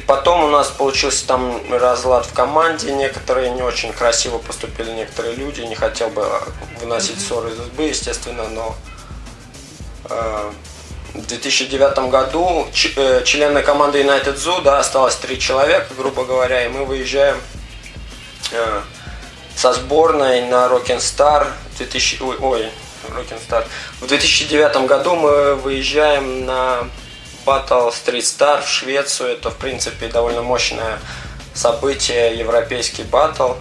потом 0.07 0.45
у 0.45 0.49
нас 0.49 0.69
получился 0.69 1.27
там 1.27 1.61
разлад 1.73 2.27
в 2.27 2.33
команде, 2.33 2.93
некоторые 2.93 3.51
не 3.51 3.63
очень 3.63 3.93
красиво 3.93 4.39
поступили 4.39 4.91
некоторые 4.91 5.35
люди, 5.37 5.61
не 5.61 5.75
хотел 5.75 6.09
бы 6.09 6.27
выносить 6.81 7.21
ссоры 7.21 7.51
из 7.51 7.61
избы, 7.61 7.85
естественно, 7.85 8.49
но 8.49 8.77
э, 10.09 10.51
в 11.15 11.27
2009 11.27 12.11
году 12.11 12.67
э, 12.97 13.23
члены 13.25 13.63
команды 13.63 14.03
United 14.03 14.37
Zoo, 14.37 14.63
да, 14.63 14.79
осталось 14.79 15.17
три 15.17 15.39
человека, 15.39 15.95
грубо 15.97 16.25
говоря, 16.25 16.65
и 16.65 16.69
мы 16.69 16.85
выезжаем 16.85 17.37
со 19.55 19.73
сборной 19.75 20.43
на 20.49 20.67
Rock'n'Star 20.67 21.49
2000, 21.77 22.23
ой, 22.23 22.37
ой 22.39 22.71
Rock'n'Star. 23.09 23.67
В 24.01 24.07
2009 24.07 24.87
году 24.87 25.15
мы 25.17 25.55
выезжаем 25.57 26.47
на 26.47 26.89
Battle 27.45 27.91
Street 27.91 28.21
Star 28.21 28.63
в 28.63 28.69
Швецию. 28.69 29.31
Это, 29.31 29.51
в 29.51 29.57
принципе, 29.57 30.09
довольно 30.09 30.43
мощное 30.43 30.99
событие, 31.55 32.39
европейский 32.39 33.03
батл. 33.03 33.55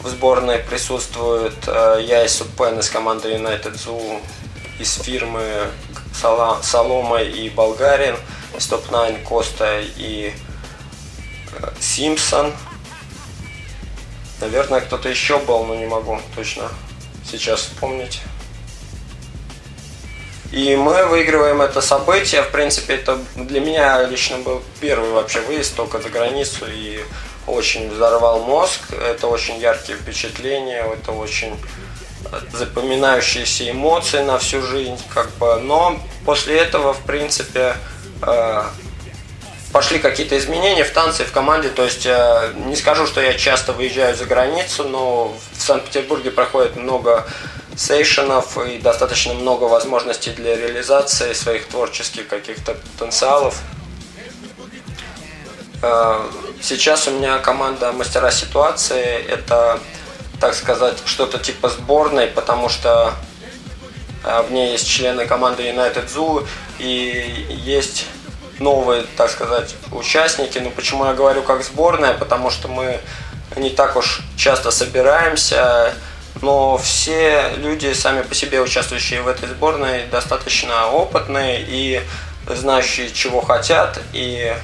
В 0.00 0.08
сборной 0.08 0.58
присутствуют 0.58 1.56
э, 1.66 2.00
я 2.06 2.24
и 2.24 2.28
Супен 2.28 2.78
из 2.78 2.90
команды 2.90 3.32
United 3.32 3.74
Zoo, 3.74 4.20
из 4.78 4.94
фирмы 4.94 5.68
Солома 6.62 7.22
и 7.22 7.48
Болгарин, 7.48 8.16
из 8.56 8.66
топ-9 8.66 9.22
Коста 9.24 9.80
и 9.80 10.32
э, 11.58 11.72
Симпсон. 11.80 12.52
Наверное, 14.40 14.80
кто-то 14.80 15.08
еще 15.08 15.38
был, 15.38 15.64
но 15.64 15.74
не 15.74 15.86
могу 15.86 16.20
точно 16.34 16.68
сейчас 17.24 17.60
вспомнить. 17.60 18.20
И 20.52 20.76
мы 20.76 21.06
выигрываем 21.06 21.60
это 21.60 21.80
событие. 21.80 22.42
В 22.42 22.50
принципе, 22.50 22.94
это 22.94 23.18
для 23.34 23.60
меня 23.60 24.02
лично 24.04 24.38
был 24.38 24.62
первый 24.80 25.10
вообще 25.10 25.40
выезд 25.40 25.74
только 25.74 26.00
за 26.00 26.08
границу 26.08 26.66
и 26.68 27.00
очень 27.46 27.90
взорвал 27.90 28.40
мозг. 28.40 28.80
Это 28.92 29.26
очень 29.26 29.58
яркие 29.58 29.98
впечатления, 29.98 30.84
это 30.92 31.12
очень 31.12 31.56
запоминающиеся 32.52 33.70
эмоции 33.70 34.20
на 34.20 34.38
всю 34.38 34.62
жизнь, 34.62 34.98
как 35.12 35.30
бы. 35.36 35.56
Но 35.60 35.98
после 36.24 36.58
этого, 36.58 36.92
в 36.92 37.00
принципе, 37.00 37.76
э, 38.22 38.62
пошли 39.72 39.98
какие-то 39.98 40.36
изменения 40.38 40.84
в 40.84 40.90
танце, 40.90 41.24
в 41.24 41.32
команде. 41.32 41.68
То 41.68 41.84
есть 41.84 42.06
э, 42.06 42.52
не 42.66 42.76
скажу, 42.76 43.06
что 43.06 43.20
я 43.20 43.34
часто 43.34 43.72
выезжаю 43.72 44.16
за 44.16 44.24
границу, 44.24 44.84
но 44.84 45.36
в 45.52 45.62
Санкт-Петербурге 45.62 46.30
проходит 46.30 46.76
много 46.76 47.26
сейшенов 47.76 48.56
и 48.58 48.78
достаточно 48.78 49.34
много 49.34 49.64
возможностей 49.64 50.30
для 50.30 50.56
реализации 50.56 51.32
своих 51.34 51.66
творческих 51.66 52.26
каких-то 52.26 52.74
потенциалов. 52.74 53.60
Э, 55.82 56.26
сейчас 56.62 57.06
у 57.06 57.10
меня 57.10 57.38
команда 57.38 57.92
мастера 57.92 58.30
ситуации. 58.30 59.24
Это, 59.28 59.78
так 60.40 60.54
сказать, 60.54 60.96
что-то 61.04 61.38
типа 61.38 61.68
сборной, 61.68 62.28
потому 62.28 62.68
что 62.70 63.12
э, 64.24 64.42
в 64.42 64.52
ней 64.52 64.72
есть 64.72 64.88
члены 64.88 65.26
команды 65.26 65.62
United 65.64 66.06
Zoo 66.08 66.46
и 66.78 67.46
есть 67.50 68.06
новые, 68.58 69.04
так 69.16 69.30
сказать, 69.30 69.74
участники. 69.92 70.58
Но 70.58 70.70
почему 70.70 71.04
я 71.04 71.12
говорю 71.12 71.42
как 71.42 71.62
сборная? 71.62 72.14
Потому 72.14 72.50
что 72.50 72.68
мы 72.68 73.00
не 73.54 73.68
так 73.68 73.96
уж 73.96 74.22
часто 74.36 74.70
собираемся, 74.70 75.94
но 76.42 76.78
все 76.78 77.50
люди, 77.56 77.92
сами 77.92 78.22
по 78.22 78.34
себе 78.34 78.60
участвующие 78.60 79.22
в 79.22 79.28
этой 79.28 79.48
сборной, 79.48 80.06
достаточно 80.06 80.88
опытные 80.88 81.64
и 81.66 82.02
знающие, 82.48 83.10
чего 83.10 83.40
хотят. 83.40 83.98
И 84.12 84.54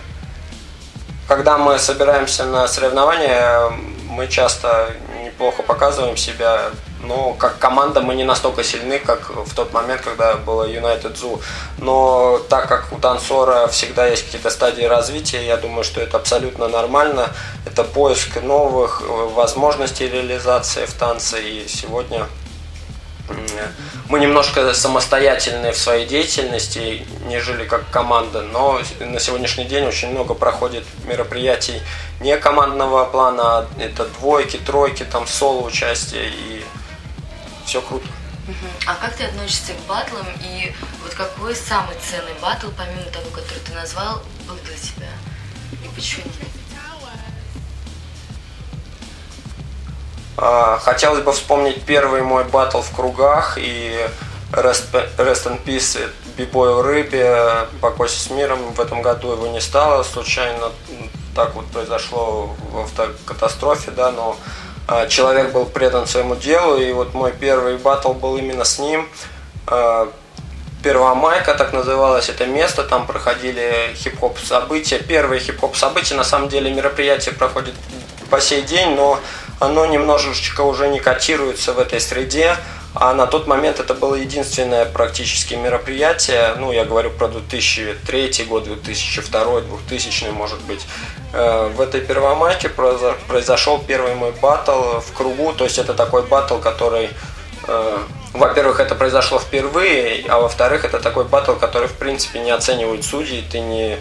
когда 1.29 1.59
мы 1.59 1.79
собираемся 1.79 2.45
на 2.45 2.69
соревнования, 2.69 3.71
мы 4.09 4.29
часто 4.29 4.95
неплохо 5.25 5.63
показываем 5.63 6.17
себя, 6.17 6.71
но 7.03 7.35
как 7.35 7.59
команда 7.59 8.01
мы 8.01 8.15
не 8.15 8.25
настолько 8.25 8.63
сильны, 8.65 8.99
как 8.99 9.31
в 9.31 9.55
тот 9.55 9.73
момент, 9.73 10.03
когда 10.03 10.35
было 10.37 10.69
United 10.69 11.15
Zoo. 11.15 11.41
Но 11.79 12.39
так 12.49 12.69
как 12.69 12.93
у 12.93 12.99
танцора 12.99 13.67
всегда 13.67 14.07
есть 14.07 14.25
какие-то 14.25 14.51
стадии 14.51 14.85
развития, 14.85 15.45
я 15.45 15.57
думаю, 15.57 15.85
что 15.85 16.01
это 16.01 16.17
абсолютно 16.17 16.69
нормально. 16.69 17.31
Это 17.67 17.85
поиск 17.85 18.43
новых 18.43 19.03
возможностей 19.35 20.09
реализации 20.09 20.87
в 20.87 20.93
танце. 20.95 21.43
И 21.43 21.69
сегодня 21.69 22.27
мы 24.09 24.21
немножко 24.21 24.75
самостоятельны 24.75 25.73
в 25.73 25.79
своей 25.79 26.07
деятельности, 26.07 27.07
нежели 27.27 27.65
как 27.65 27.89
команда, 27.91 28.43
но 28.43 28.81
на 29.01 29.21
сегодняшний 29.21 29.65
день 29.65 29.87
очень 29.87 30.11
много 30.11 30.35
проходит 30.35 30.85
мероприятий 31.07 31.81
не 32.21 32.37
командного 32.37 33.05
плана, 33.07 33.43
а 33.43 33.67
это 33.81 34.05
двойки, 34.05 34.59
тройки, 34.59 35.05
там 35.05 35.27
соло 35.27 35.65
участие 35.67 36.29
и 36.29 36.65
все 37.65 37.81
круто. 37.83 38.07
А 38.87 38.95
как 38.95 39.15
ты 39.15 39.25
относишься 39.25 39.73
к 39.75 39.89
батлам 39.89 40.27
и 40.43 40.75
вот 41.03 41.15
какой 41.15 41.55
самый 41.55 41.97
ценный 42.01 42.35
батл, 42.41 42.69
помимо 42.77 43.05
того, 43.11 43.31
который 43.31 43.61
ты 43.61 43.73
назвал, 43.73 44.23
был 44.49 44.57
для 44.65 44.77
тебя? 44.77 45.09
И 45.85 45.89
почему? 45.95 46.25
А, 50.37 50.79
хотелось 50.79 51.23
бы 51.23 51.33
вспомнить 51.33 51.83
первый 51.83 52.23
мой 52.23 52.45
батл 52.45 52.81
в 52.81 52.91
кругах 52.97 53.59
и 53.59 54.09
Rest, 54.51 54.91
Rest 55.17 55.47
in 55.47 55.63
Peace 55.65 56.11
Бибою 56.37 56.83
Рыбе, 56.83 57.69
покойся 57.81 58.19
с 58.19 58.31
миром. 58.31 58.73
В 58.73 58.81
этом 58.81 59.03
году 59.03 59.33
его 59.33 59.47
не 59.47 59.61
стало, 59.61 60.03
случайно 60.03 60.73
так 61.35 61.55
вот 61.55 61.67
произошло 61.67 62.55
в 62.71 62.81
автокатастрофе, 62.81 63.91
да, 63.93 64.11
но 64.11 64.37
человек 65.09 65.53
был 65.53 65.67
предан 65.67 66.07
своему 66.07 66.37
делу, 66.37 66.77
и 66.77 66.93
вот 66.93 67.15
мой 67.15 67.33
первый 67.33 67.77
батл 67.77 68.13
был 68.13 68.37
именно 68.37 68.65
с 68.65 68.79
ним. 68.79 69.09
А, 69.67 70.11
Первомайка, 70.83 71.55
так 71.55 71.73
называлось 71.73 72.29
это 72.29 72.45
место, 72.47 72.83
там 72.83 73.07
проходили 73.07 73.93
хип-хоп 73.95 74.37
события. 74.39 74.99
Первые 74.99 75.41
хип-хоп 75.41 75.77
события, 75.77 76.17
на 76.17 76.25
самом 76.25 76.49
деле 76.49 76.73
мероприятие 76.73 77.35
проходит 77.35 77.75
по 78.31 78.41
сей 78.41 78.63
день, 78.63 78.97
но 78.97 79.21
оно 79.61 79.87
немножечко 79.87 80.63
уже 80.63 80.89
не 80.89 80.99
котируется 80.99 81.73
в 81.73 81.79
этой 81.79 82.01
среде. 82.01 82.57
А 82.95 83.15
на 83.15 83.27
тот 83.27 83.47
момент 83.47 83.81
это 83.81 83.95
было 83.95 84.15
единственное 84.15 84.85
практически 84.85 85.55
мероприятие, 85.55 86.55
ну, 86.59 86.73
я 86.73 86.85
говорю 86.85 87.11
про 87.11 87.29
2003 87.29 88.45
год, 88.45 88.65
2002, 88.65 89.61
2000, 89.63 90.25
может 90.33 90.61
быть. 90.63 90.87
Э, 91.33 91.69
в 91.75 91.81
этой 91.81 92.03
первомайке 92.03 92.69
произошел 92.69 93.79
первый 93.79 94.15
мой 94.15 94.33
батл 94.33 95.01
в 95.01 95.13
кругу, 95.15 95.55
то 95.55 95.65
есть 95.65 95.79
это 95.79 95.95
такой 95.95 96.23
батл, 96.27 96.59
который, 96.59 97.09
э, 97.67 97.99
во-первых, 98.35 98.79
это 98.79 98.95
произошло 98.95 99.39
впервые, 99.39 100.27
а 100.29 100.41
во-вторых, 100.41 100.85
это 100.85 101.01
такой 101.01 101.25
батл, 101.25 101.55
который, 101.55 101.89
в 101.89 101.95
принципе, 101.95 102.41
не 102.41 102.51
оценивают 102.51 103.07
судьи, 103.07 103.43
ты 103.51 103.61
не, 103.61 103.97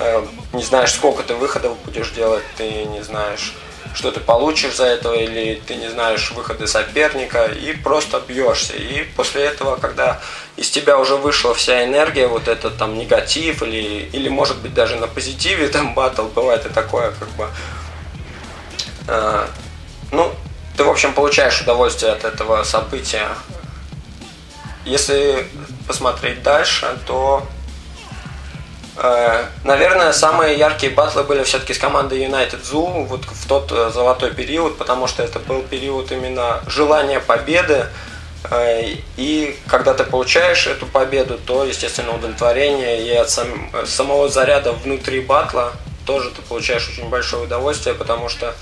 э, 0.00 0.26
не 0.52 0.64
знаешь, 0.64 0.92
сколько 0.92 1.22
ты 1.22 1.34
выходов 1.34 1.78
будешь 1.84 2.10
делать, 2.10 2.42
ты 2.56 2.86
не 2.86 3.02
знаешь 3.02 3.54
что 3.94 4.10
ты 4.10 4.20
получишь 4.20 4.76
за 4.76 4.86
это, 4.86 5.12
или 5.12 5.60
ты 5.66 5.76
не 5.76 5.88
знаешь 5.88 6.30
выходы 6.32 6.66
соперника, 6.66 7.46
и 7.46 7.72
просто 7.72 8.20
бьешься. 8.26 8.74
И 8.74 9.04
после 9.16 9.44
этого, 9.44 9.76
когда 9.76 10.20
из 10.56 10.70
тебя 10.70 10.98
уже 10.98 11.16
вышла 11.16 11.54
вся 11.54 11.84
энергия, 11.84 12.26
вот 12.26 12.48
этот 12.48 12.78
там 12.78 12.98
негатив, 12.98 13.62
или, 13.62 14.08
или 14.12 14.28
может 14.28 14.58
быть 14.58 14.74
даже 14.74 14.96
на 14.96 15.06
позитиве 15.06 15.68
там 15.68 15.94
батл, 15.94 16.26
бывает 16.28 16.64
и 16.66 16.68
такое, 16.68 17.12
как 17.12 17.28
бы, 17.30 17.48
э, 19.08 19.46
ну, 20.10 20.32
ты, 20.76 20.84
в 20.84 20.88
общем, 20.88 21.12
получаешь 21.12 21.60
удовольствие 21.60 22.12
от 22.12 22.24
этого 22.24 22.64
события. 22.64 23.28
Если 24.84 25.46
посмотреть 25.86 26.42
дальше, 26.42 26.98
то, 27.06 27.46
наверное, 29.64 30.12
самые 30.12 30.58
яркие 30.58 30.92
батлы 30.92 31.22
были 31.22 31.42
все-таки 31.44 31.72
с 31.72 31.78
командой 31.78 32.22
United 32.22 32.62
Zoo 32.62 33.06
вот 33.06 33.24
в 33.24 33.48
тот 33.48 33.72
э, 33.72 33.90
золотой 33.90 34.32
период, 34.32 34.76
потому 34.76 35.06
что 35.06 35.22
это 35.22 35.38
был 35.38 35.62
период 35.62 36.12
именно 36.12 36.60
желания 36.66 37.20
победы. 37.20 37.86
Э, 38.50 38.82
и 39.16 39.58
когда 39.66 39.94
ты 39.94 40.04
получаешь 40.04 40.66
эту 40.66 40.86
победу, 40.86 41.38
то, 41.38 41.64
естественно, 41.64 42.14
удовлетворение 42.14 43.06
и 43.06 43.12
от 43.12 43.30
сам, 43.30 43.70
самого 43.86 44.28
заряда 44.28 44.72
внутри 44.72 45.20
батла 45.20 45.72
тоже 46.04 46.30
ты 46.30 46.42
получаешь 46.42 46.88
очень 46.88 47.08
большое 47.08 47.44
удовольствие, 47.44 47.94
потому 47.94 48.28
что 48.28 48.48
э, 48.48 48.52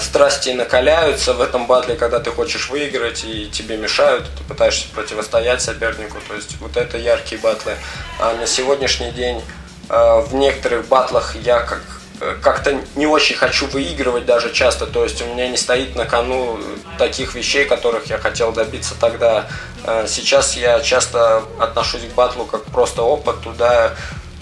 страсти 0.00 0.50
накаляются 0.50 1.32
в 1.32 1.40
этом 1.40 1.66
батле, 1.66 1.96
когда 1.96 2.20
ты 2.20 2.30
хочешь 2.30 2.68
выиграть 2.68 3.24
и 3.24 3.48
тебе 3.50 3.76
мешают, 3.76 4.26
ты 4.36 4.44
пытаешься 4.44 4.86
противостоять 4.94 5.62
сопернику. 5.62 6.18
То 6.28 6.34
есть 6.34 6.56
вот 6.60 6.76
это 6.76 6.98
яркие 6.98 7.40
батлы. 7.40 7.72
А 8.18 8.34
на 8.34 8.46
сегодняшний 8.46 9.10
день 9.10 9.42
э, 9.88 10.20
в 10.20 10.34
некоторых 10.34 10.86
батлах 10.86 11.34
я 11.36 11.60
как 11.60 11.82
э, 12.20 12.36
как-то 12.40 12.78
не 12.94 13.06
очень 13.06 13.36
хочу 13.36 13.66
выигрывать 13.66 14.26
даже 14.26 14.52
часто, 14.52 14.86
то 14.86 15.02
есть 15.02 15.22
у 15.22 15.26
меня 15.26 15.48
не 15.48 15.56
стоит 15.56 15.96
на 15.96 16.04
кону 16.04 16.60
таких 16.98 17.34
вещей, 17.34 17.64
которых 17.64 18.06
я 18.06 18.18
хотел 18.18 18.52
добиться 18.52 18.94
тогда. 19.00 19.48
Э, 19.84 20.06
сейчас 20.06 20.56
я 20.56 20.80
часто 20.80 21.42
отношусь 21.58 22.02
к 22.02 22.14
батлу 22.14 22.44
как 22.44 22.64
просто 22.64 23.02
опыт, 23.02 23.40
туда 23.40 23.94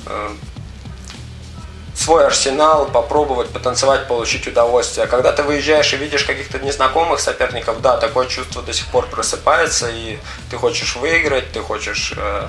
э, 0.07 0.29
свой 2.03 2.27
арсенал, 2.27 2.87
попробовать, 2.87 3.51
потанцевать, 3.51 4.09
получить 4.09 4.47
удовольствие. 4.47 5.07
Когда 5.07 5.33
ты 5.33 5.43
выезжаешь 5.43 5.93
и 5.95 5.97
видишь 5.97 6.25
каких-то 6.25 6.59
незнакомых 6.59 7.21
соперников, 7.21 7.81
да, 7.81 7.97
такое 7.97 8.27
чувство 8.27 8.61
до 8.63 8.73
сих 8.73 8.87
пор 8.87 9.07
просыпается, 9.07 9.89
и 9.89 10.19
ты 10.51 10.57
хочешь 10.57 10.97
выиграть, 10.97 11.53
ты 11.53 11.61
хочешь... 11.61 12.13
Э, 12.17 12.49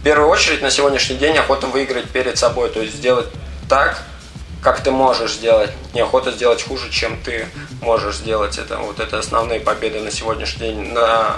в 0.00 0.04
первую 0.04 0.30
очередь 0.30 0.62
на 0.62 0.70
сегодняшний 0.70 1.16
день 1.16 1.36
охота 1.38 1.68
выиграть 1.68 2.10
перед 2.10 2.36
собой, 2.36 2.70
то 2.70 2.80
есть 2.80 2.96
сделать 2.96 3.26
так, 3.68 4.02
как 4.60 4.80
ты 4.80 4.90
можешь 4.90 5.34
сделать. 5.34 5.70
Неохота 5.94 6.32
сделать 6.32 6.62
хуже, 6.66 6.90
чем 6.90 7.20
ты 7.22 7.46
можешь 7.80 8.16
сделать. 8.16 8.58
Это 8.58 8.78
вот 8.78 9.00
это 9.00 9.18
основные 9.18 9.60
победы 9.60 10.00
на 10.00 10.10
сегодняшний 10.10 10.68
день. 10.68 10.92
На 10.92 11.36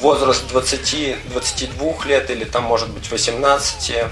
возраст 0.00 0.44
20-22 0.52 2.06
лет 2.06 2.30
или 2.30 2.44
там 2.44 2.64
может 2.64 2.88
быть 2.90 3.10
18 3.10 4.04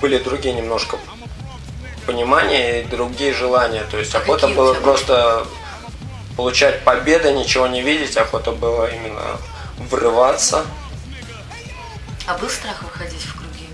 были 0.00 0.18
другие 0.18 0.54
немножко 0.54 0.98
понимания 2.06 2.82
и 2.82 2.84
другие 2.84 3.32
желания. 3.32 3.84
То 3.90 3.98
есть 3.98 4.14
охота 4.14 4.48
было 4.48 4.74
просто 4.74 5.46
получать 6.36 6.82
победы, 6.82 7.32
ничего 7.32 7.66
не 7.66 7.82
видеть, 7.82 8.16
охота 8.16 8.52
было 8.52 8.90
именно 8.90 9.38
врываться. 9.78 10.64
А 12.26 12.38
был 12.38 12.48
страх 12.48 12.82
выходить 12.82 13.22
в 13.22 13.34
круги? 13.34 13.68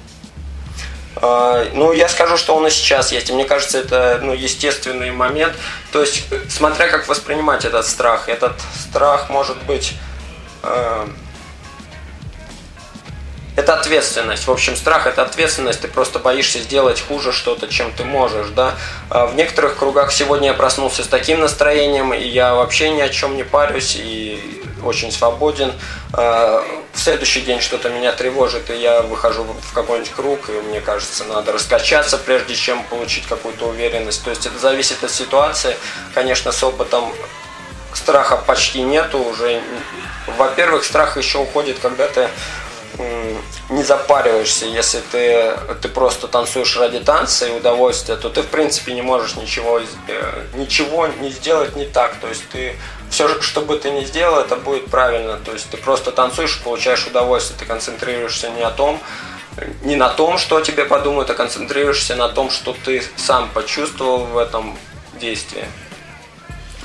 А, 1.17 1.67
ну, 1.73 1.93
я 1.93 2.09
скажу, 2.09 2.37
что 2.37 2.57
он 2.57 2.67
и 2.67 2.71
сейчас 2.71 3.13
есть. 3.13 3.31
И 3.31 3.33
мне 3.33 3.45
кажется, 3.45 3.79
это 3.79 4.21
ну, 4.23 4.33
естественный 4.33 5.11
момент. 5.11 5.55
То 5.93 6.01
есть, 6.01 6.25
смотря 6.51 6.89
как 6.89 7.09
воспринимать 7.09 7.65
этот 7.65 7.87
страх. 7.87 8.29
Этот 8.29 8.55
страх 8.75 9.31
может 9.31 9.57
быть 9.65 9.95
э, 10.63 11.07
это 13.57 13.75
ответственность. 13.75 14.47
В 14.47 14.51
общем, 14.53 14.77
страх– 14.77 15.07
это 15.09 15.23
ответственность. 15.23 15.81
Ты 15.81 15.89
просто 15.89 16.19
боишься 16.19 16.59
сделать 16.59 17.01
хуже 17.01 17.33
что-то, 17.33 17.69
чем 17.69 17.91
ты 17.93 18.05
можешь, 18.05 18.49
да. 18.49 18.75
А 19.09 19.27
в 19.27 19.35
некоторых 19.35 19.77
кругах 19.79 20.13
сегодня 20.13 20.49
я 20.49 20.55
проснулся 20.55 21.03
с 21.03 21.09
таким 21.09 21.41
настроением, 21.41 22.13
и 22.13 22.23
я 22.23 22.55
вообще 22.55 22.91
ни 22.91 23.01
о 23.01 23.09
чем 23.09 23.35
не 23.35 23.45
парюсь, 23.45 23.97
и 23.97 24.63
очень 24.85 25.11
свободен. 25.11 25.73
А 26.13 26.63
в 26.93 26.99
следующий 27.01 27.41
день 27.41 27.61
что-то 27.61 27.89
меня 27.89 28.13
тревожит, 28.13 28.71
и 28.71 28.77
я 28.77 29.01
выхожу 29.01 29.45
в 29.45 29.73
какой-нибудь 29.73 30.13
круг, 30.13 30.51
и 30.51 30.53
мне 30.53 30.81
кажется, 30.81 31.25
надо 31.25 31.53
раскачаться, 31.53 32.19
прежде 32.19 32.55
чем 32.55 32.85
получить 32.85 33.27
какую-то 33.27 33.69
уверенность. 33.69 34.23
То 34.23 34.31
есть 34.31 34.45
это 34.45 34.59
зависит 34.59 35.03
от 35.03 35.11
ситуации. 35.11 35.77
Конечно, 36.15 36.53
с 36.53 36.63
опытом 36.63 37.11
страха 37.95 38.37
почти 38.37 38.83
нету 38.83 39.19
уже. 39.19 39.63
Во-первых, 40.37 40.85
страх 40.85 41.17
еще 41.17 41.39
уходит, 41.39 41.79
когда 41.79 42.07
ты 42.07 42.29
не 43.71 43.83
запариваешься, 43.83 44.67
если 44.67 45.01
ты, 45.13 45.57
ты 45.83 45.89
просто 45.89 46.29
танцуешь 46.29 46.77
ради 46.77 47.01
танца 47.01 47.47
и 47.47 47.51
удовольствия, 47.51 48.17
то 48.17 48.29
ты 48.29 48.43
в 48.43 48.47
принципе 48.47 48.95
не 48.95 49.03
можешь 49.03 49.37
ничего, 49.37 49.81
э, 49.81 50.47
ничего 50.55 51.07
не 51.07 51.31
сделать 51.31 51.77
не 51.77 51.85
так. 51.87 52.17
То 52.21 52.29
есть 52.29 52.49
ты 52.51 52.77
все, 53.11 53.41
что 53.43 53.61
бы 53.61 53.79
ты 53.79 53.91
ни 53.91 54.05
сделал, 54.05 54.41
это 54.41 54.57
будет 54.57 54.87
правильно. 54.87 55.39
То 55.39 55.53
есть 55.53 55.69
ты 55.71 55.77
просто 55.77 56.13
танцуешь, 56.13 56.61
получаешь 56.63 57.07
удовольствие, 57.07 57.59
ты 57.59 57.65
концентрируешься 57.65 58.51
не 58.51 58.63
о 58.63 58.71
том, 58.71 59.01
не 59.83 59.97
на 59.97 60.09
том, 60.09 60.39
что 60.39 60.61
тебе 60.61 60.85
подумают, 60.85 61.31
а 61.31 61.35
концентрируешься 61.35 62.15
на 62.15 62.29
том, 62.29 62.51
что 62.51 62.77
ты 62.85 63.03
сам 63.17 63.51
почувствовал 63.51 64.25
в 64.27 64.39
этом 64.39 64.79
действии. 65.19 65.65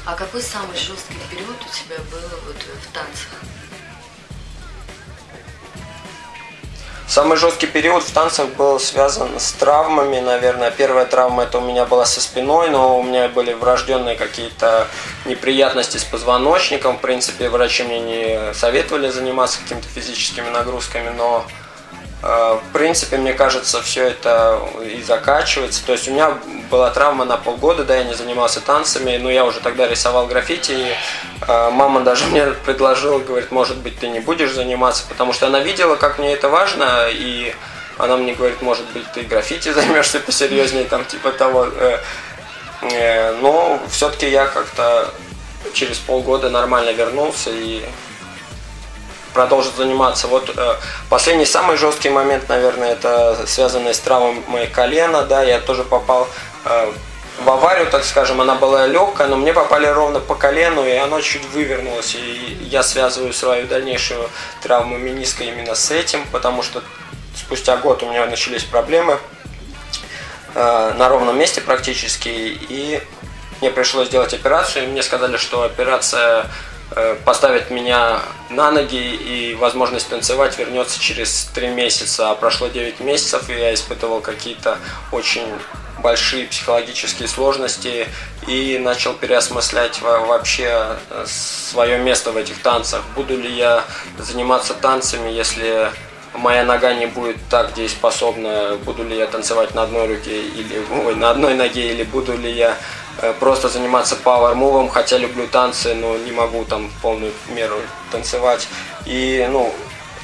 А 0.06 0.16
какой 0.16 0.42
самый 0.42 0.76
жесткий 0.76 1.20
период 1.30 1.58
у 1.62 1.74
тебя 1.74 1.98
был 2.12 2.28
вот 2.48 2.56
в 2.56 2.94
танцах? 2.94 3.30
Самый 7.12 7.36
жесткий 7.36 7.68
период 7.68 8.04
в 8.04 8.14
танцах 8.14 8.48
был 8.52 8.80
связан 8.80 9.38
с 9.38 9.52
травмами, 9.52 10.22
наверное. 10.22 10.72
Первая 10.72 11.06
травма 11.06 11.44
это 11.44 11.58
у 11.58 11.62
меня 11.62 11.84
была 11.84 12.06
со 12.06 12.22
спиной, 12.22 12.70
но 12.70 12.98
у 12.98 13.04
меня 13.04 13.28
были 13.28 13.52
врожденные 13.52 14.16
какие-то 14.16 14.88
неприятности 15.26 15.98
с 15.98 16.06
позвоночником. 16.06 16.98
В 16.98 17.02
принципе, 17.02 17.50
врачи 17.50 17.84
мне 17.84 18.00
не 18.00 18.54
советовали 18.54 19.10
заниматься 19.10 19.60
какими-то 19.60 19.90
физическими 19.90 20.48
нагрузками, 20.48 21.10
но 21.10 21.46
в 22.22 22.62
принципе, 22.72 23.18
мне 23.18 23.34
кажется, 23.34 23.82
все 23.82 24.10
это 24.10 24.62
и 24.84 25.02
закачивается. 25.02 25.84
То 25.84 25.94
есть 25.94 26.08
у 26.08 26.12
меня 26.12 26.38
была 26.70 26.92
травма 26.92 27.26
на 27.26 27.38
полгода, 27.38 27.84
да, 27.84 27.96
я 27.96 28.04
не 28.04 28.14
занимался 28.14 28.62
танцами, 28.62 29.18
но 29.18 29.32
я 29.32 29.44
уже 29.44 29.60
тогда 29.60 29.88
рисовал 29.88 30.28
граффити. 30.28 30.72
И, 30.72 30.96
э, 31.48 31.70
мама 31.72 32.02
даже 32.02 32.26
мне 32.32 32.46
предложила, 32.66 33.18
говорит, 33.18 33.52
может 33.52 33.78
быть, 33.78 34.00
ты 34.00 34.08
не 34.08 34.20
будешь 34.20 34.52
заниматься, 34.52 35.04
потому 35.10 35.34
что 35.34 35.48
она 35.48 35.60
видела, 35.60 35.96
как 35.96 36.20
мне 36.20 36.34
это 36.34 36.50
важно, 36.50 37.08
и 37.10 37.56
она 37.98 38.18
мне 38.18 38.34
говорит, 38.34 38.62
может 38.62 38.86
быть, 38.92 39.12
ты 39.14 39.22
граффити 39.22 39.70
займешься 39.74 40.20
посерьезнее, 40.20 40.86
там, 40.86 41.06
типа 41.06 41.32
того. 41.32 41.68
Э, 41.74 43.36
но 43.42 43.80
все-таки 43.90 44.30
я 44.30 44.46
как-то 44.46 45.12
через 45.74 45.98
полгода 45.98 46.50
нормально 46.50 46.92
вернулся 46.92 47.50
и 47.52 47.84
продолжит 49.34 49.76
заниматься. 49.76 50.28
Вот 50.28 50.52
э, 50.56 50.76
последний 51.10 51.46
самый 51.46 51.78
жесткий 51.78 52.10
момент, 52.10 52.50
наверное, 52.50 52.92
это 52.92 53.46
связанный 53.48 53.94
с 53.94 54.00
травмой 54.00 54.68
колена. 54.68 55.24
Да, 55.24 55.44
я 55.44 55.60
тоже 55.60 55.84
попал 55.84 56.28
э, 56.66 56.92
в 57.44 57.50
аварию, 57.50 57.88
так 57.88 58.04
скажем, 58.04 58.42
она 58.42 58.56
была 58.56 58.88
легкая, 58.88 59.28
но 59.28 59.36
мне 59.36 59.54
попали 59.54 59.88
ровно 59.88 60.20
по 60.20 60.36
колену, 60.36 60.86
и 60.86 60.92
оно 60.92 61.22
чуть 61.22 61.46
вывернулось. 61.46 62.16
И 62.16 62.58
я 62.62 62.84
связываю 62.84 63.34
свою 63.34 63.68
дальнейшую 63.68 64.30
травму 64.62 64.98
мениска 64.98 65.44
именно 65.44 65.76
с 65.76 65.92
этим, 65.92 66.26
потому 66.32 66.62
что 66.62 66.84
спустя 67.36 67.78
год 67.78 68.04
у 68.04 68.10
меня 68.10 68.26
начались 68.26 68.64
проблемы 68.64 69.18
э, 70.54 70.94
на 70.98 71.10
ровном 71.10 71.38
месте 71.38 71.62
практически, 71.62 72.30
и 72.30 73.02
мне 73.62 73.72
пришлось 73.72 74.08
сделать 74.08 74.34
операцию, 74.34 74.86
и 74.86 74.88
мне 74.88 75.04
сказали, 75.04 75.38
что 75.38 75.64
операция 75.64 76.46
Э, 76.94 77.16
поставит 77.24 77.72
меня 77.72 78.22
на 78.50 78.70
ноги 78.70 78.98
и 78.98 79.56
возможность 79.56 80.10
танцевать 80.10 80.58
вернется 80.58 81.00
через 81.00 81.50
три 81.54 81.70
месяца. 81.70 82.32
А 82.32 82.36
прошло 82.36 82.68
9 82.68 83.00
месяцев, 83.00 83.50
и 83.50 83.54
я 83.54 83.74
испытывал 83.74 84.20
какие-то 84.20 84.78
очень 85.12 85.48
большие 86.00 86.48
психологические 86.48 87.28
сложности 87.28 88.08
и 88.48 88.78
начал 88.80 89.14
переосмыслять 89.14 90.02
вообще 90.02 90.98
э, 91.10 91.26
свое 91.28 91.98
место 91.98 92.34
в 92.34 92.38
этих 92.38 92.62
танцах. 92.62 93.02
Буду 93.16 93.38
ли 93.38 93.50
я 93.50 93.86
заниматься 94.18 94.74
танцами, 94.74 95.30
если 95.30 95.92
моя 96.34 96.66
нога 96.66 96.94
не 96.94 97.06
будет 97.06 97.38
так 97.50 97.74
дееспособна, 97.74 98.78
буду 98.84 99.04
ли 99.04 99.18
я 99.18 99.28
танцевать 99.28 99.74
на 99.76 99.84
одной 99.84 100.08
руке 100.08 100.42
или 100.42 100.82
ой, 101.06 101.16
на 101.16 101.30
одной 101.30 101.54
ноге, 101.54 101.94
или 101.94 102.04
буду 102.04 102.38
ли 102.38 102.52
я 102.52 102.78
просто 103.40 103.70
заниматься 103.70 104.16
power 104.24 104.56
move, 104.56 104.90
хотя 104.90 105.18
люблю 105.18 105.48
танцы, 105.48 105.94
но 105.94 106.18
не 106.18 106.32
могу 106.32 106.66
там 106.66 106.90
в 106.90 107.02
полную 107.02 107.32
меру 107.50 107.78
танцевать. 108.12 108.68
И, 109.06 109.48
ну, 109.50 109.74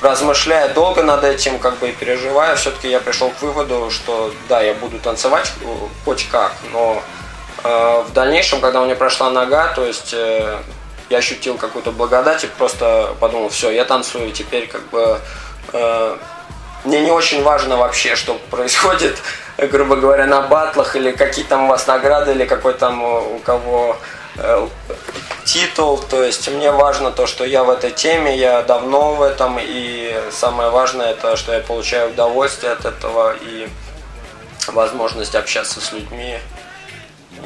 размышляя 0.02 0.74
долго 0.74 1.04
над 1.04 1.24
этим, 1.24 1.60
как 1.60 1.78
бы 1.78 1.90
и 1.90 1.92
переживая, 1.92 2.56
все-таки 2.56 2.90
я 2.90 3.00
пришел 3.00 3.30
к 3.32 3.42
выводу, 3.42 3.90
что 3.90 4.34
да, 4.48 4.62
я 4.62 4.74
буду 4.74 5.00
танцевать 5.00 5.52
э, 5.62 5.66
хоть 6.06 6.28
как, 6.30 6.54
но 6.72 7.02
э, 7.64 8.04
в 8.08 8.14
дальнейшем, 8.14 8.62
когда 8.62 8.82
у 8.82 8.86
меня 8.86 8.96
прошла 8.96 9.30
нога, 9.32 9.74
то 9.74 9.86
есть 9.86 10.14
э, 10.14 10.60
я 11.10 11.18
ощутил 11.18 11.58
какую-то 11.58 11.92
благодать 11.92 12.44
и 12.44 12.48
просто 12.48 13.16
подумал, 13.20 13.50
все, 13.50 13.72
я 13.72 13.86
танцую, 13.86 14.32
теперь 14.32 14.68
как 14.68 14.88
бы 14.90 15.20
э, 15.74 16.18
мне 16.84 17.02
не 17.02 17.12
очень 17.12 17.42
важно 17.44 17.78
вообще, 17.78 18.16
что 18.16 18.36
происходит, 18.52 19.18
грубо 19.58 19.96
говоря, 19.96 20.28
на 20.28 20.42
батлах, 20.42 20.96
или 20.96 21.12
какие 21.12 21.46
там 21.46 21.66
у 21.66 21.68
вас 21.68 21.88
награды, 21.88 22.32
или 22.32 22.46
какой 22.46 22.74
там 22.74 23.04
у 23.04 23.40
кого 23.40 23.98
э, 24.36 24.68
титул, 25.46 25.98
то 25.98 26.24
есть 26.24 26.48
мне 26.50 26.72
важно 26.72 27.12
то, 27.12 27.26
что 27.26 27.44
я 27.44 27.64
в 27.64 27.70
этой 27.70 27.92
теме, 27.92 28.38
я 28.38 28.62
давно 28.62 29.16
в 29.16 29.22
этом, 29.22 29.58
и 29.60 30.16
самое 30.32 30.70
важное 30.70 31.12
это, 31.12 31.36
что 31.38 31.54
я 31.54 31.62
получаю 31.62 32.12
удовольствие 32.12 32.74
от 32.74 32.86
этого 32.86 33.36
и 33.42 33.68
возможность 34.68 35.36
общаться 35.36 35.82
с 35.82 35.92
людьми, 35.92 36.38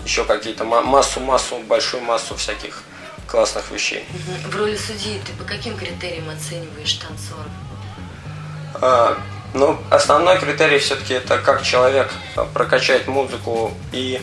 еще 0.03 0.25
какие-то 0.25 0.65
массу-массу, 0.65 1.59
большую 1.59 2.03
массу 2.03 2.35
всяких 2.35 2.83
классных 3.27 3.71
вещей. 3.71 4.05
В 4.47 4.55
роли 4.57 4.75
судьи 4.75 5.21
ты 5.25 5.31
по 5.33 5.43
каким 5.47 5.77
критериям 5.77 6.29
оцениваешь 6.29 6.93
танцора? 6.93 7.47
Ну, 9.53 9.77
основной 9.89 10.37
критерий 10.37 10.79
все-таки 10.79 11.13
это 11.15 11.37
как 11.37 11.63
человек 11.63 12.11
прокачает 12.53 13.07
музыку. 13.07 13.71
И 13.91 14.21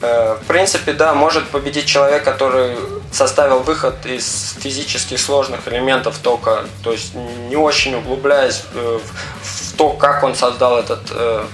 э, 0.00 0.36
в 0.42 0.46
принципе, 0.46 0.92
да, 0.92 1.14
может 1.14 1.48
победить 1.48 1.86
человек, 1.86 2.24
который 2.24 2.76
составил 3.12 3.60
выход 3.60 4.06
из 4.06 4.56
физически 4.60 5.16
сложных 5.16 5.68
элементов 5.68 6.18
тока, 6.18 6.64
то 6.82 6.92
есть 6.92 7.14
не 7.14 7.56
очень 7.56 7.94
углубляясь 7.96 8.62
в, 8.72 8.98
в 8.98 9.76
то, 9.76 9.90
как 9.90 10.22
он 10.22 10.34
создал 10.34 10.78
этот 10.78 11.00
э, 11.10 11.44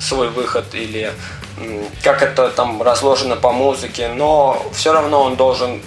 свой 0.00 0.28
выход 0.28 0.64
или 0.74 1.12
как 2.02 2.22
это 2.22 2.48
там 2.50 2.82
разложено 2.82 3.36
по 3.36 3.52
музыке, 3.52 4.08
но 4.08 4.64
все 4.72 4.92
равно 4.92 5.22
он 5.24 5.36
должен 5.36 5.82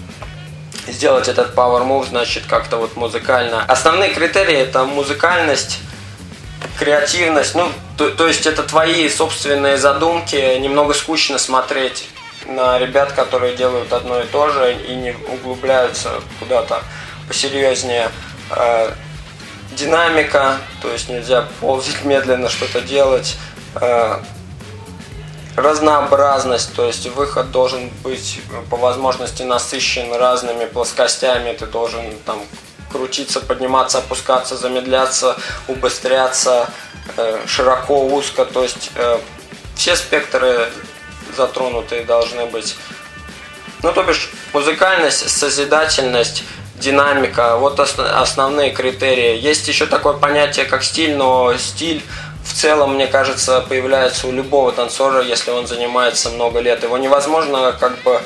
сделать 0.87 1.27
этот 1.27 1.55
power 1.55 1.85
move, 1.87 2.09
значит, 2.09 2.43
как-то 2.47 2.77
вот 2.77 2.95
музыкально. 2.95 3.63
Основные 3.67 4.09
критерии 4.09 4.57
это 4.57 4.83
музыкальность, 4.83 5.79
креативность, 6.81 7.53
ну, 7.53 7.71
то, 7.95 8.09
то 8.09 8.27
есть 8.27 8.47
это 8.47 8.63
твои 8.63 9.07
собственные 9.07 9.77
задумки, 9.77 10.57
немного 10.57 10.95
скучно 10.95 11.37
смотреть 11.37 12.09
на 12.47 12.79
ребят, 12.79 13.11
которые 13.11 13.55
делают 13.55 13.93
одно 13.93 14.19
и 14.19 14.25
то 14.25 14.49
же 14.49 14.75
и 14.89 14.95
не 14.95 15.15
углубляются 15.31 16.09
куда-то 16.39 16.81
посерьезнее. 17.27 18.09
Э, 18.49 18.93
динамика, 19.73 20.57
то 20.81 20.91
есть 20.91 21.07
нельзя 21.07 21.47
ползать 21.59 22.03
медленно 22.03 22.49
что-то 22.49 22.81
делать. 22.81 23.37
Э, 23.75 24.19
разнообразность, 25.55 26.73
то 26.73 26.87
есть 26.87 27.05
выход 27.09 27.51
должен 27.51 27.91
быть 28.03 28.41
по 28.71 28.77
возможности 28.77 29.43
насыщен 29.43 30.11
разными 30.15 30.65
плоскостями, 30.65 31.53
ты 31.53 31.67
должен 31.67 32.17
там 32.25 32.41
крутиться, 32.91 33.39
подниматься, 33.39 33.99
опускаться, 33.99 34.57
замедляться, 34.57 35.37
убыстряться, 35.67 36.69
э, 37.17 37.39
широко, 37.47 38.05
узко, 38.05 38.45
то 38.45 38.63
есть 38.63 38.91
э, 38.95 39.19
все 39.75 39.95
спектры 39.95 40.69
затронутые 41.35 42.03
должны 42.03 42.45
быть. 42.45 42.75
Ну, 43.83 43.91
то 43.93 44.03
бишь, 44.03 44.29
музыкальность, 44.53 45.29
созидательность, 45.29 46.43
динамика, 46.75 47.57
вот 47.57 47.79
основные 47.79 48.71
критерии. 48.71 49.37
Есть 49.37 49.67
еще 49.67 49.85
такое 49.85 50.13
понятие, 50.13 50.65
как 50.65 50.83
стиль, 50.83 51.15
но 51.15 51.55
стиль 51.57 52.03
в 52.43 52.53
целом, 52.53 52.95
мне 52.95 53.07
кажется, 53.07 53.61
появляется 53.61 54.27
у 54.27 54.31
любого 54.31 54.71
танцора, 54.71 55.21
если 55.21 55.51
он 55.51 55.67
занимается 55.67 56.29
много 56.29 56.59
лет. 56.59 56.83
Его 56.83 56.97
невозможно 56.97 57.75
как 57.79 58.01
бы 58.01 58.21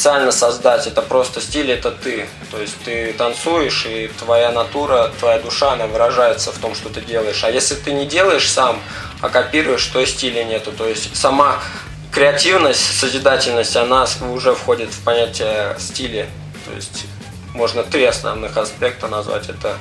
специально 0.00 0.32
создать. 0.32 0.86
Это 0.86 1.02
просто 1.02 1.42
стиль, 1.42 1.70
это 1.70 1.90
ты. 1.90 2.26
То 2.50 2.58
есть 2.58 2.74
ты 2.86 3.12
танцуешь, 3.12 3.84
и 3.84 4.10
твоя 4.18 4.50
натура, 4.50 5.12
твоя 5.20 5.38
душа, 5.38 5.72
она 5.72 5.86
выражается 5.86 6.52
в 6.52 6.58
том, 6.58 6.74
что 6.74 6.88
ты 6.88 7.02
делаешь. 7.02 7.44
А 7.44 7.50
если 7.50 7.74
ты 7.74 7.92
не 7.92 8.06
делаешь 8.06 8.50
сам, 8.50 8.80
а 9.20 9.28
копируешь, 9.28 9.84
то 9.84 10.00
и 10.00 10.06
стиля 10.06 10.44
нету. 10.44 10.72
То 10.72 10.88
есть 10.88 11.14
сама 11.14 11.62
креативность, 12.10 12.98
созидательность, 12.98 13.76
она 13.76 14.06
уже 14.32 14.54
входит 14.54 14.88
в 14.88 15.04
понятие 15.04 15.76
стиля. 15.78 16.26
То 16.64 16.74
есть 16.74 17.04
можно 17.52 17.82
три 17.82 18.04
основных 18.04 18.56
аспекта 18.56 19.06
назвать. 19.06 19.50
Это 19.50 19.76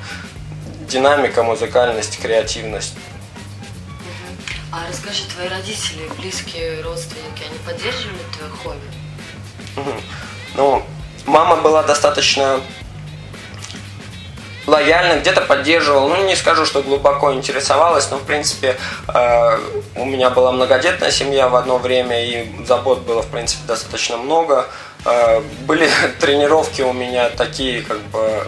динамика, 0.82 1.44
музыкальность, 1.44 2.20
креативность. 2.20 2.96
А 4.74 4.86
расскажи, 4.90 5.24
твои 5.34 5.48
родители, 5.48 6.10
близкие 6.18 6.82
родственники, 6.82 7.44
они 7.50 7.58
поддерживают 7.66 8.28
твое 8.38 8.52
хобби? 8.52 8.99
Ну, 10.56 10.84
мама 11.26 11.58
была 11.58 11.84
достаточно 11.84 12.60
лояльно, 14.70 15.20
где-то 15.20 15.42
поддерживала. 15.42 16.08
Ну, 16.08 16.26
не 16.26 16.36
скажу, 16.36 16.66
что 16.66 16.82
глубоко 16.82 17.34
интересовалась, 17.34 18.10
но, 18.12 18.18
в 18.18 18.24
принципе, 18.24 18.78
э, 19.08 19.60
у 19.96 20.06
меня 20.06 20.30
была 20.30 20.52
многодетная 20.52 21.12
семья 21.12 21.50
в 21.50 21.56
одно 21.56 21.78
время, 21.78 22.26
и 22.26 22.66
забот 22.66 23.00
было, 23.00 23.22
в 23.22 23.28
принципе, 23.28 23.64
достаточно 23.68 24.18
много. 24.18 24.68
Э, 25.06 25.42
были 25.62 25.90
тренировки 26.20 26.82
у 26.82 26.94
меня 26.94 27.30
такие, 27.30 27.82
как 27.82 28.00
бы, 28.06 28.48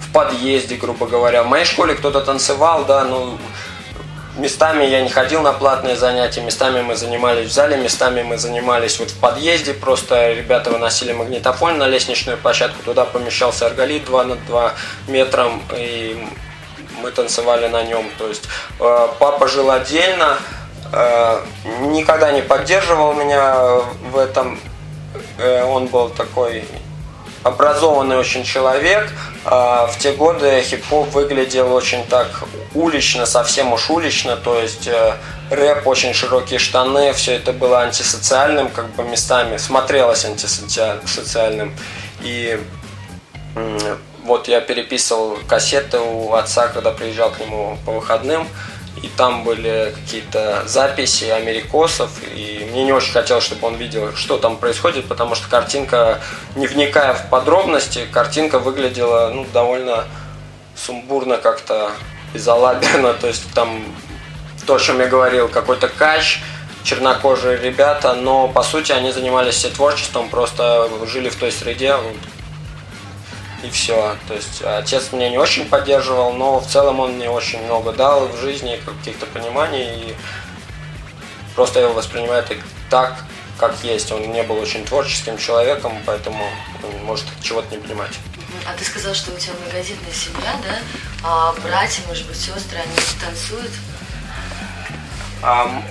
в 0.00 0.12
подъезде, 0.12 0.76
грубо 0.76 1.06
говоря. 1.06 1.42
В 1.42 1.48
моей 1.48 1.64
школе 1.64 1.94
кто-то 1.94 2.20
танцевал, 2.20 2.84
да, 2.84 3.04
ну, 3.04 3.38
Местами 4.36 4.84
я 4.84 5.00
не 5.00 5.10
ходил 5.10 5.42
на 5.42 5.52
платные 5.52 5.94
занятия, 5.94 6.40
местами 6.40 6.82
мы 6.82 6.96
занимались 6.96 7.50
в 7.50 7.52
зале, 7.52 7.76
местами 7.76 8.22
мы 8.22 8.36
занимались 8.36 8.98
вот 8.98 9.10
в 9.10 9.18
подъезде. 9.20 9.74
Просто 9.74 10.32
ребята 10.32 10.72
выносили 10.72 11.12
магнитофон 11.12 11.78
на 11.78 11.86
лестничную 11.86 12.36
площадку, 12.36 12.82
туда 12.82 13.04
помещался 13.04 13.66
арголит 13.66 14.04
2 14.06 14.24
на 14.24 14.34
2 14.34 14.74
метром, 15.06 15.62
и 15.76 16.26
мы 17.00 17.12
танцевали 17.12 17.68
на 17.68 17.84
нем. 17.84 18.10
То 18.18 18.26
есть 18.26 18.48
э, 18.80 19.08
папа 19.20 19.46
жил 19.46 19.70
отдельно, 19.70 20.38
э, 20.92 21.40
никогда 21.82 22.32
не 22.32 22.42
поддерживал 22.42 23.12
меня 23.14 23.54
в 24.10 24.18
этом. 24.18 24.58
Э, 25.38 25.62
он 25.62 25.86
был 25.86 26.08
такой 26.08 26.64
образованный 27.44 28.16
очень 28.16 28.42
человек. 28.42 29.12
А, 29.44 29.86
в 29.86 29.98
те 29.98 30.12
годы 30.12 30.60
хип-хоп 30.62 31.10
выглядел 31.10 31.72
очень 31.72 32.04
так 32.06 32.28
улично, 32.74 33.26
совсем 33.26 33.72
уж 33.72 33.90
улично, 33.90 34.36
то 34.36 34.60
есть 34.60 34.86
э, 34.86 35.16
рэп, 35.50 35.86
очень 35.86 36.12
широкие 36.12 36.58
штаны, 36.58 37.12
все 37.12 37.34
это 37.34 37.52
было 37.52 37.80
антисоциальным, 37.82 38.68
как 38.68 38.90
бы 38.94 39.04
местами. 39.04 39.56
Смотрелось 39.56 40.24
антисоциальным. 40.24 41.74
И 42.22 42.58
вот 44.24 44.48
я 44.48 44.60
переписывал 44.60 45.38
кассеты 45.46 45.98
у 45.98 46.32
отца, 46.34 46.68
когда 46.68 46.90
приезжал 46.90 47.30
к 47.30 47.40
нему 47.40 47.78
по 47.84 47.92
выходным. 47.92 48.48
И 49.02 49.08
там 49.08 49.44
были 49.44 49.92
какие-то 49.94 50.62
записи 50.66 51.24
америкосов, 51.24 52.10
и 52.34 52.66
мне 52.70 52.84
не 52.84 52.92
очень 52.92 53.12
хотелось, 53.12 53.44
чтобы 53.44 53.66
он 53.66 53.74
видел, 53.74 54.14
что 54.14 54.38
там 54.38 54.56
происходит, 54.56 55.06
потому 55.08 55.34
что 55.34 55.48
картинка, 55.48 56.20
не 56.54 56.66
вникая 56.66 57.12
в 57.12 57.28
подробности, 57.28 58.06
картинка 58.10 58.58
выглядела 58.58 59.30
ну, 59.34 59.46
довольно 59.52 60.04
сумбурно 60.74 61.36
как-то 61.36 61.90
изолаберно, 62.34 63.14
то 63.14 63.26
есть 63.26 63.50
там 63.54 63.82
то, 64.66 64.74
о 64.74 64.80
чем 64.80 65.00
я 65.00 65.06
говорил, 65.06 65.48
какой-то 65.48 65.88
кач, 65.88 66.42
чернокожие 66.82 67.56
ребята, 67.56 68.14
но 68.14 68.48
по 68.48 68.62
сути 68.62 68.92
они 68.92 69.10
занимались 69.10 69.54
все 69.54 69.68
творчеством, 69.68 70.28
просто 70.28 70.88
жили 71.06 71.30
в 71.30 71.36
той 71.36 71.50
среде, 71.50 71.96
и 73.62 73.70
все. 73.70 74.16
То 74.28 74.34
есть 74.34 74.62
отец 74.62 75.12
меня 75.12 75.30
не 75.30 75.38
очень 75.38 75.66
поддерживал, 75.66 76.32
но 76.32 76.60
в 76.60 76.66
целом 76.66 77.00
он 77.00 77.12
мне 77.12 77.30
очень 77.30 77.62
много 77.64 77.92
дал 77.92 78.28
в 78.28 78.36
жизни, 78.38 78.80
каких-то 78.84 79.26
пониманий, 79.26 79.84
и 79.84 80.14
просто 81.54 81.78
я 81.78 81.86
его 81.86 81.94
воспринимаю 81.94 82.44
так, 82.90 83.14
как 83.58 83.74
есть. 83.82 84.12
Он 84.12 84.32
не 84.32 84.42
был 84.42 84.58
очень 84.58 84.84
творческим 84.84 85.38
человеком, 85.38 85.92
поэтому 86.04 86.44
он 86.82 87.04
может 87.04 87.24
чего-то 87.42 87.74
не 87.74 87.80
понимать. 87.80 88.12
А 88.66 88.76
ты 88.76 88.84
сказал, 88.84 89.14
что 89.14 89.32
у 89.32 89.38
тебя 89.38 89.54
многодетная 89.60 90.12
семья, 90.12 90.54
да? 90.62 90.78
А 91.22 91.54
братья, 91.62 92.02
может 92.08 92.26
быть, 92.26 92.36
сестры, 92.36 92.78
они 92.78 92.96
танцуют? 93.20 93.72
А, 95.42 95.82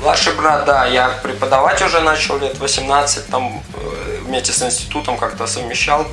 младший 0.00 0.34
брат, 0.34 0.64
да, 0.64 0.86
я 0.86 1.08
преподавать 1.22 1.80
уже 1.82 2.00
начал 2.00 2.38
лет 2.38 2.58
18, 2.58 3.28
там 3.28 3.62
э, 3.74 4.18
вместе 4.22 4.52
с 4.52 4.62
институтом 4.62 5.16
как-то 5.16 5.46
совмещал 5.46 6.06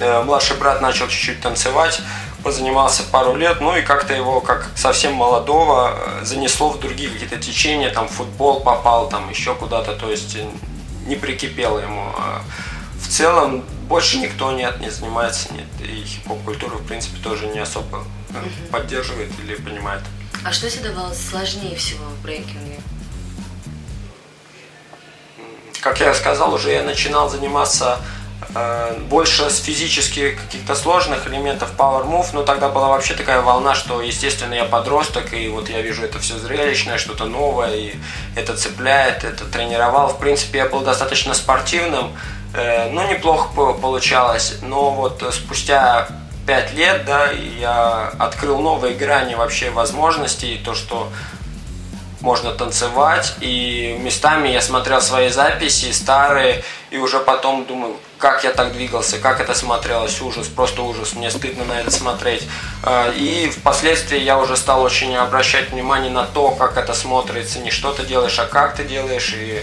Э, 0.00 0.22
младший 0.22 0.56
брат 0.56 0.80
начал 0.80 1.08
чуть-чуть 1.08 1.40
танцевать, 1.40 2.00
позанимался 2.44 3.02
пару 3.02 3.34
лет, 3.34 3.60
ну 3.60 3.76
и 3.76 3.82
как-то 3.82 4.14
его, 4.14 4.40
как 4.40 4.70
совсем 4.76 5.12
молодого, 5.14 5.92
э, 6.20 6.24
занесло 6.24 6.70
в 6.70 6.78
другие 6.78 7.10
какие-то 7.10 7.36
течения, 7.36 7.90
там 7.90 8.06
футбол 8.06 8.60
попал, 8.60 9.08
там 9.08 9.28
еще 9.28 9.54
куда-то, 9.54 9.94
то 9.94 10.10
есть 10.10 10.36
не 11.06 11.16
прикипело 11.16 11.80
ему. 11.80 12.12
В 13.00 13.08
целом 13.08 13.64
больше 13.88 14.18
никто 14.18 14.52
нет, 14.52 14.80
не 14.80 14.90
занимается, 14.90 15.52
нет, 15.54 15.66
и 15.80 16.04
хип-хоп-культура, 16.04 16.74
в 16.74 16.86
принципе, 16.86 17.16
тоже 17.22 17.46
не 17.46 17.58
особо 17.58 18.04
поддерживает 18.70 19.30
или 19.42 19.54
понимает. 19.54 20.02
А 20.44 20.52
что 20.52 20.70
тебе 20.70 20.90
давалось 20.90 21.18
сложнее 21.18 21.76
всего 21.76 22.04
в 22.04 22.22
брейкинге? 22.22 22.80
Как 25.80 26.00
я 26.00 26.12
сказал, 26.12 26.54
уже 26.54 26.72
я 26.72 26.82
начинал 26.82 27.30
заниматься 27.30 28.00
Э, 28.54 28.96
больше 29.10 29.50
с 29.50 29.60
физически 29.60 30.30
каких-то 30.30 30.74
сложных 30.74 31.26
элементов 31.26 31.70
Power 31.76 32.06
Move, 32.06 32.28
но 32.32 32.42
тогда 32.44 32.68
была 32.68 32.88
вообще 32.88 33.14
такая 33.14 33.42
волна, 33.42 33.74
что, 33.74 34.00
естественно, 34.00 34.54
я 34.54 34.64
подросток, 34.64 35.34
и 35.34 35.48
вот 35.48 35.68
я 35.68 35.82
вижу 35.82 36.02
это 36.04 36.18
все 36.18 36.38
зрелищное, 36.38 36.98
что-то 36.98 37.26
новое, 37.26 37.74
и 37.74 37.94
это 38.36 38.56
цепляет, 38.56 39.24
это 39.24 39.44
тренировал. 39.44 40.08
В 40.08 40.18
принципе, 40.18 40.58
я 40.58 40.66
был 40.66 40.80
достаточно 40.80 41.34
спортивным, 41.34 42.12
ну, 42.54 43.08
неплохо 43.10 43.72
получалось, 43.74 44.58
но 44.62 44.90
вот 44.90 45.22
спустя 45.32 46.08
пять 46.46 46.72
лет, 46.72 47.04
да, 47.04 47.30
я 47.30 48.10
открыл 48.18 48.60
новые 48.60 48.94
грани 48.94 49.34
вообще 49.34 49.70
возможностей, 49.70 50.60
то, 50.64 50.74
что 50.74 51.08
можно 52.20 52.52
танцевать, 52.52 53.34
и 53.40 53.96
местами 54.00 54.48
я 54.48 54.60
смотрел 54.60 55.00
свои 55.00 55.28
записи 55.28 55.92
старые, 55.92 56.64
и 56.90 56.98
уже 56.98 57.20
потом 57.20 57.64
думаю, 57.64 57.96
как 58.18 58.42
я 58.44 58.50
так 58.50 58.72
двигался, 58.72 59.18
как 59.18 59.40
это 59.40 59.54
смотрелось, 59.54 60.20
ужас, 60.20 60.48
просто 60.48 60.82
ужас, 60.82 61.14
мне 61.14 61.30
стыдно 61.30 61.64
на 61.64 61.80
это 61.80 61.90
смотреть. 61.90 62.48
А, 62.82 63.12
и 63.12 63.48
впоследствии 63.48 64.18
я 64.18 64.38
уже 64.38 64.56
стал 64.56 64.82
очень 64.82 65.14
обращать 65.16 65.70
внимание 65.70 66.10
на 66.10 66.24
то, 66.24 66.50
как 66.50 66.76
это 66.76 66.94
смотрится, 66.94 67.60
не 67.60 67.70
что 67.70 67.92
ты 67.92 68.04
делаешь, 68.04 68.38
а 68.38 68.46
как 68.46 68.74
ты 68.74 68.84
делаешь, 68.84 69.34
и 69.34 69.62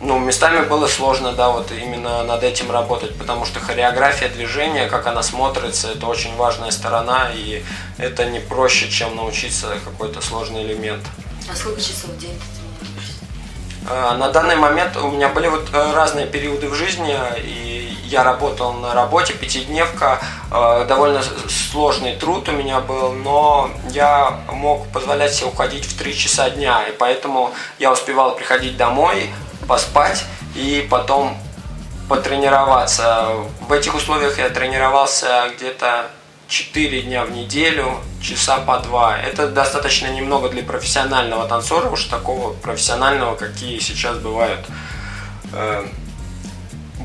ну, 0.00 0.18
местами 0.18 0.64
было 0.66 0.86
сложно, 0.86 1.32
да, 1.32 1.50
вот 1.50 1.72
именно 1.72 2.22
над 2.22 2.44
этим 2.44 2.70
работать, 2.70 3.16
потому 3.16 3.44
что 3.44 3.58
хореография 3.58 4.28
движения, 4.28 4.86
как 4.86 5.06
она 5.06 5.22
смотрится, 5.22 5.88
это 5.90 6.06
очень 6.06 6.36
важная 6.36 6.70
сторона, 6.70 7.30
и 7.34 7.64
это 7.98 8.26
не 8.26 8.38
проще, 8.38 8.88
чем 8.88 9.16
научиться 9.16 9.76
какой-то 9.84 10.20
сложный 10.20 10.62
элемент. 10.62 11.02
А 11.50 11.56
сколько 11.56 11.80
часов 11.80 12.10
в 12.10 12.18
день 12.18 12.38
ты 12.38 12.60
тренируешься? 12.60 13.12
А, 13.90 14.16
на 14.16 14.30
данный 14.30 14.56
момент 14.56 14.96
у 14.96 15.10
меня 15.10 15.28
были 15.28 15.48
вот 15.48 15.68
э, 15.72 15.92
разные 15.92 16.26
периоды 16.26 16.68
в 16.68 16.74
жизни, 16.74 17.16
и 17.38 17.73
я 18.14 18.22
работал 18.22 18.72
на 18.74 18.94
работе, 18.94 19.34
пятидневка, 19.34 20.20
э, 20.50 20.84
довольно 20.88 21.20
сложный 21.48 22.14
труд 22.14 22.48
у 22.48 22.52
меня 22.52 22.78
был, 22.80 23.12
но 23.12 23.70
я 23.90 24.38
мог 24.52 24.86
позволять 24.92 25.34
себе 25.34 25.48
уходить 25.48 25.84
в 25.84 25.98
три 25.98 26.16
часа 26.16 26.48
дня, 26.50 26.84
и 26.84 26.92
поэтому 26.92 27.52
я 27.80 27.90
успевал 27.92 28.36
приходить 28.36 28.76
домой, 28.76 29.30
поспать 29.66 30.24
и 30.54 30.86
потом 30.88 31.36
потренироваться. 32.08 33.30
В 33.68 33.72
этих 33.72 33.94
условиях 33.96 34.38
я 34.38 34.48
тренировался 34.48 35.50
где-то 35.56 36.06
4 36.46 37.02
дня 37.02 37.24
в 37.24 37.32
неделю, 37.32 37.98
часа 38.22 38.58
по 38.58 38.78
два. 38.78 39.18
Это 39.18 39.48
достаточно 39.48 40.06
немного 40.06 40.50
для 40.50 40.62
профессионального 40.62 41.48
танцора, 41.48 41.88
уж 41.88 42.04
такого 42.04 42.52
профессионального, 42.52 43.34
какие 43.34 43.80
сейчас 43.80 44.18
бывают. 44.18 44.60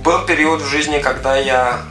Был 0.09 0.25
период 0.25 0.63
в 0.63 0.65
жизни, 0.65 0.97
когда 0.97 1.37
я 1.37 1.83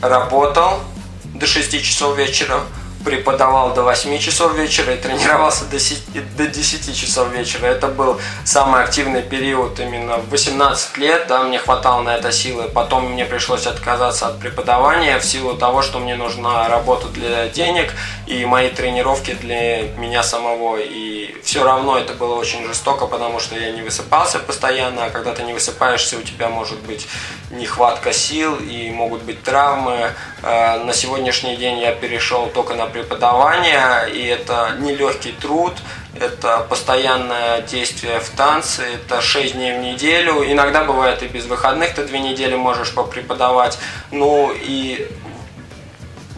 работал 0.00 0.78
до 1.24 1.44
6 1.44 1.82
часов 1.82 2.16
вечера, 2.16 2.60
преподавал 3.08 3.72
до 3.72 3.84
8 3.84 4.18
часов 4.18 4.54
вечера 4.54 4.92
и 4.92 4.98
тренировался 4.98 5.64
до 5.64 5.78
10, 5.78 6.36
до 6.36 6.46
10 6.46 6.94
часов 6.94 7.32
вечера. 7.32 7.64
Это 7.64 7.88
был 7.88 8.20
самый 8.44 8.82
активный 8.84 9.22
период 9.22 9.80
именно 9.80 10.18
в 10.18 10.28
18 10.28 10.98
лет, 10.98 11.26
да, 11.26 11.42
мне 11.42 11.58
хватало 11.58 12.02
на 12.02 12.16
это 12.16 12.30
силы. 12.32 12.64
Потом 12.68 13.12
мне 13.12 13.24
пришлось 13.24 13.66
отказаться 13.66 14.26
от 14.26 14.38
преподавания 14.38 15.18
в 15.18 15.24
силу 15.24 15.54
того, 15.54 15.80
что 15.80 16.00
мне 16.00 16.16
нужна 16.16 16.68
работа 16.68 17.08
для 17.08 17.48
денег 17.48 17.94
и 18.26 18.44
мои 18.44 18.68
тренировки 18.68 19.32
для 19.32 19.84
меня 19.96 20.22
самого. 20.22 20.76
И 20.78 21.34
все 21.42 21.64
равно 21.64 21.96
это 21.96 22.12
было 22.12 22.34
очень 22.34 22.66
жестоко, 22.66 23.06
потому 23.06 23.40
что 23.40 23.56
я 23.58 23.72
не 23.72 23.80
высыпался 23.80 24.38
постоянно, 24.38 25.06
а 25.06 25.10
когда 25.10 25.32
ты 25.32 25.44
не 25.44 25.54
высыпаешься, 25.54 26.18
у 26.18 26.22
тебя 26.22 26.50
может 26.50 26.78
быть 26.80 27.08
нехватка 27.50 28.12
сил 28.12 28.56
и 28.56 28.90
могут 28.90 29.22
быть 29.22 29.42
травмы. 29.42 30.12
Э, 30.42 30.84
на 30.84 30.92
сегодняшний 30.92 31.56
день 31.56 31.78
я 31.78 31.92
перешел 31.92 32.50
только 32.50 32.74
на 32.74 32.86
преподавание, 32.98 34.10
и 34.12 34.26
это 34.26 34.74
нелегкий 34.80 35.32
труд, 35.32 35.72
это 36.20 36.66
постоянное 36.68 37.62
действие 37.62 38.18
в 38.18 38.28
танце, 38.30 38.82
это 38.82 39.20
6 39.20 39.54
дней 39.54 39.78
в 39.78 39.82
неделю, 39.82 40.44
иногда 40.44 40.84
бывает 40.84 41.22
и 41.22 41.26
без 41.26 41.46
выходных, 41.46 41.94
ты 41.94 42.04
две 42.04 42.18
недели 42.18 42.56
можешь 42.56 42.92
попреподавать, 42.92 43.78
ну 44.10 44.52
и 44.52 45.08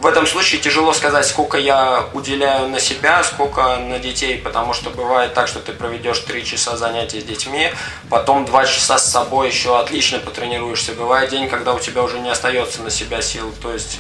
в 0.03 0.07
этом 0.07 0.27
случае 0.27 0.61
тяжело 0.61 0.93
сказать, 0.95 1.27
сколько 1.27 1.59
я 1.59 2.07
уделяю 2.15 2.69
на 2.69 2.81
себя, 2.81 3.23
сколько 3.23 3.77
на 3.77 3.99
детей, 3.99 4.39
потому 4.39 4.73
что 4.73 4.89
бывает 4.91 5.35
так, 5.35 5.47
что 5.47 5.61
ты 5.61 5.73
проведешь 5.73 6.21
3 6.21 6.45
часа 6.45 6.77
занятий 6.77 7.21
с 7.21 7.25
детьми, 7.25 7.71
потом 8.09 8.47
2 8.47 8.65
часа 8.65 8.99
с 8.99 9.11
собой 9.11 9.49
еще 9.49 9.79
отлично 9.79 10.19
потренируешься. 10.19 10.93
Бывает 10.93 11.29
день, 11.31 11.49
когда 11.49 11.75
у 11.75 11.79
тебя 11.79 12.03
уже 12.03 12.19
не 12.19 12.31
остается 12.31 12.83
на 12.83 12.91
себя 12.91 13.21
сил. 13.21 13.53
То 13.61 13.73
есть 13.73 13.99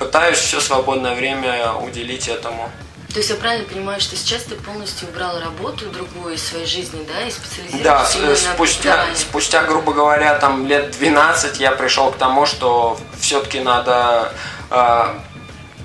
пытаюсь 0.00 0.38
все 0.38 0.60
свободное 0.60 1.14
время 1.14 1.74
уделить 1.74 2.26
этому. 2.26 2.70
То 3.12 3.18
есть 3.18 3.28
я 3.28 3.36
правильно 3.36 3.68
понимаю, 3.68 4.00
что 4.00 4.16
сейчас 4.16 4.44
ты 4.44 4.54
полностью 4.54 5.08
убрал 5.08 5.38
работу 5.40 5.86
другую 5.86 6.34
из 6.34 6.42
своей 6.42 6.64
жизни, 6.64 7.06
да, 7.06 7.26
и 7.26 7.30
специализируешься 7.30 7.84
Да, 7.84 8.36
спустя, 8.36 9.06
спустя, 9.14 9.62
грубо 9.64 9.92
говоря, 9.92 10.38
там 10.38 10.66
лет 10.66 10.92
12 10.92 11.60
я 11.60 11.72
пришел 11.72 12.12
к 12.12 12.16
тому, 12.16 12.46
что 12.46 12.98
все-таки 13.18 13.60
надо 13.60 14.32
э, 14.70 15.04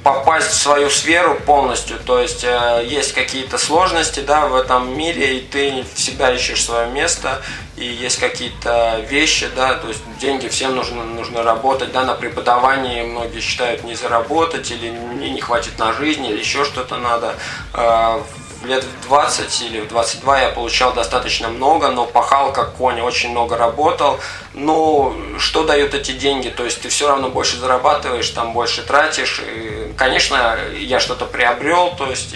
попасть 0.03 0.51
в 0.51 0.53
свою 0.53 0.91
сферу 0.91 1.35
полностью, 1.47 1.97
то 1.97 2.19
есть 2.19 2.43
э, 2.43 2.85
есть 2.85 3.13
какие-то 3.13 3.57
сложности, 3.57 4.19
да, 4.19 4.45
в 4.45 4.55
этом 4.55 4.95
мире, 4.95 5.39
и 5.39 5.41
ты 5.41 5.83
всегда 5.95 6.31
ищешь 6.31 6.63
свое 6.63 6.87
место, 6.91 7.41
и 7.77 7.85
есть 7.85 8.19
какие-то 8.19 9.01
вещи, 9.09 9.49
да, 9.55 9.73
то 9.73 9.89
есть 9.89 10.01
деньги 10.19 10.47
всем 10.47 10.75
нужно, 10.75 11.03
нужно 11.03 11.43
работать, 11.43 11.91
да, 11.91 12.03
на 12.03 12.15
преподавании 12.15 13.03
многие 13.03 13.41
считают 13.41 13.83
не 13.83 13.95
заработать, 13.95 14.71
или 14.71 14.91
мне 14.91 15.29
не 15.29 15.41
хватит 15.41 15.77
на 15.77 15.91
жизнь, 15.91 16.25
или 16.25 16.39
еще 16.39 16.63
что-то 16.63 16.97
надо. 16.97 17.35
Э, 17.73 18.21
лет 18.65 18.83
в 18.83 19.07
20 19.07 19.61
или 19.61 19.81
в 19.81 19.87
22 19.87 20.39
я 20.39 20.49
получал 20.49 20.93
достаточно 20.93 21.49
много, 21.49 21.89
но 21.89 22.05
пахал 22.05 22.53
как 22.53 22.75
конь, 22.75 23.01
очень 23.01 23.31
много 23.31 23.57
работал. 23.57 24.19
Но 24.53 25.15
что 25.37 25.63
дают 25.63 25.93
эти 25.93 26.11
деньги? 26.11 26.49
То 26.49 26.63
есть 26.65 26.81
ты 26.81 26.89
все 26.89 27.07
равно 27.07 27.29
больше 27.29 27.57
зарабатываешь, 27.57 28.29
там 28.29 28.53
больше 28.53 28.83
тратишь. 28.83 29.41
И, 29.45 29.93
конечно, 29.97 30.57
я 30.77 30.99
что-то 30.99 31.25
приобрел, 31.25 31.93
то 31.97 32.09
есть 32.09 32.35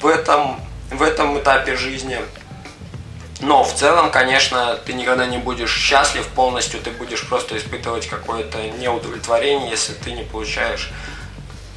в 0.00 0.06
этом, 0.06 0.60
в 0.90 1.02
этом 1.02 1.38
этапе 1.38 1.76
жизни. 1.76 2.18
Но 3.42 3.64
в 3.64 3.74
целом, 3.74 4.10
конечно, 4.12 4.78
ты 4.86 4.92
никогда 4.92 5.26
не 5.26 5.38
будешь 5.38 5.76
счастлив 5.76 6.26
полностью, 6.28 6.80
ты 6.80 6.90
будешь 6.90 7.26
просто 7.28 7.58
испытывать 7.58 8.06
какое-то 8.08 8.58
неудовлетворение, 8.78 9.68
если 9.68 9.94
ты 9.94 10.12
не 10.12 10.22
получаешь 10.22 10.92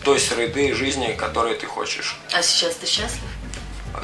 той 0.03 0.19
среды 0.19 0.75
жизни, 0.75 1.13
которой 1.13 1.55
ты 1.55 1.65
хочешь. 1.65 2.17
А 2.31 2.43
сейчас 2.43 2.75
ты 2.75 2.85
счастлив? 2.85 3.23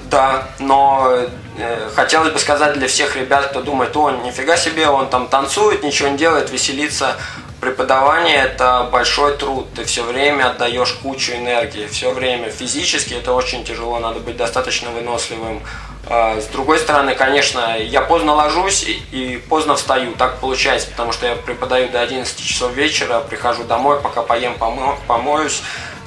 Да, 0.09 0.47
но 0.57 1.27
э, 1.57 1.89
хотелось 1.95 2.33
бы 2.33 2.39
сказать 2.39 2.73
для 2.73 2.87
всех 2.87 3.15
ребят, 3.15 3.47
кто 3.47 3.61
думает, 3.61 3.95
о, 3.95 4.09
нифига 4.09 4.57
себе, 4.57 4.87
он 4.87 5.09
там 5.09 5.27
танцует, 5.27 5.83
ничего 5.83 6.09
не 6.09 6.17
делает, 6.17 6.49
веселится. 6.49 7.17
Преподавание– 7.61 8.37
это 8.43 8.89
большой 8.91 9.37
труд, 9.37 9.67
ты 9.75 9.85
все 9.85 10.01
время 10.01 10.49
отдаешь 10.49 10.93
кучу 10.93 11.33
энергии, 11.33 11.85
все 11.85 12.11
время. 12.11 12.49
Физически 12.49 13.13
это 13.13 13.33
очень 13.33 13.63
тяжело, 13.63 13.99
надо 13.99 14.19
быть 14.19 14.35
достаточно 14.35 14.89
выносливым. 14.89 15.61
А, 16.09 16.41
с 16.41 16.47
другой 16.47 16.79
стороны, 16.79 17.13
конечно, 17.13 17.77
я 17.77 18.01
поздно 18.01 18.33
ложусь 18.33 18.83
и 18.87 19.39
поздно 19.47 19.75
встаю, 19.75 20.13
так 20.13 20.39
получается, 20.39 20.89
потому 20.89 21.11
что 21.11 21.27
я 21.27 21.35
преподаю 21.35 21.89
до 21.89 22.01
11 22.01 22.43
часов 22.43 22.73
вечера, 22.73 23.19
прихожу 23.19 23.63
домой, 23.63 24.01
пока 24.01 24.23
поем, 24.23 24.55
помо 24.57 24.97
помоюсь, 25.07 25.61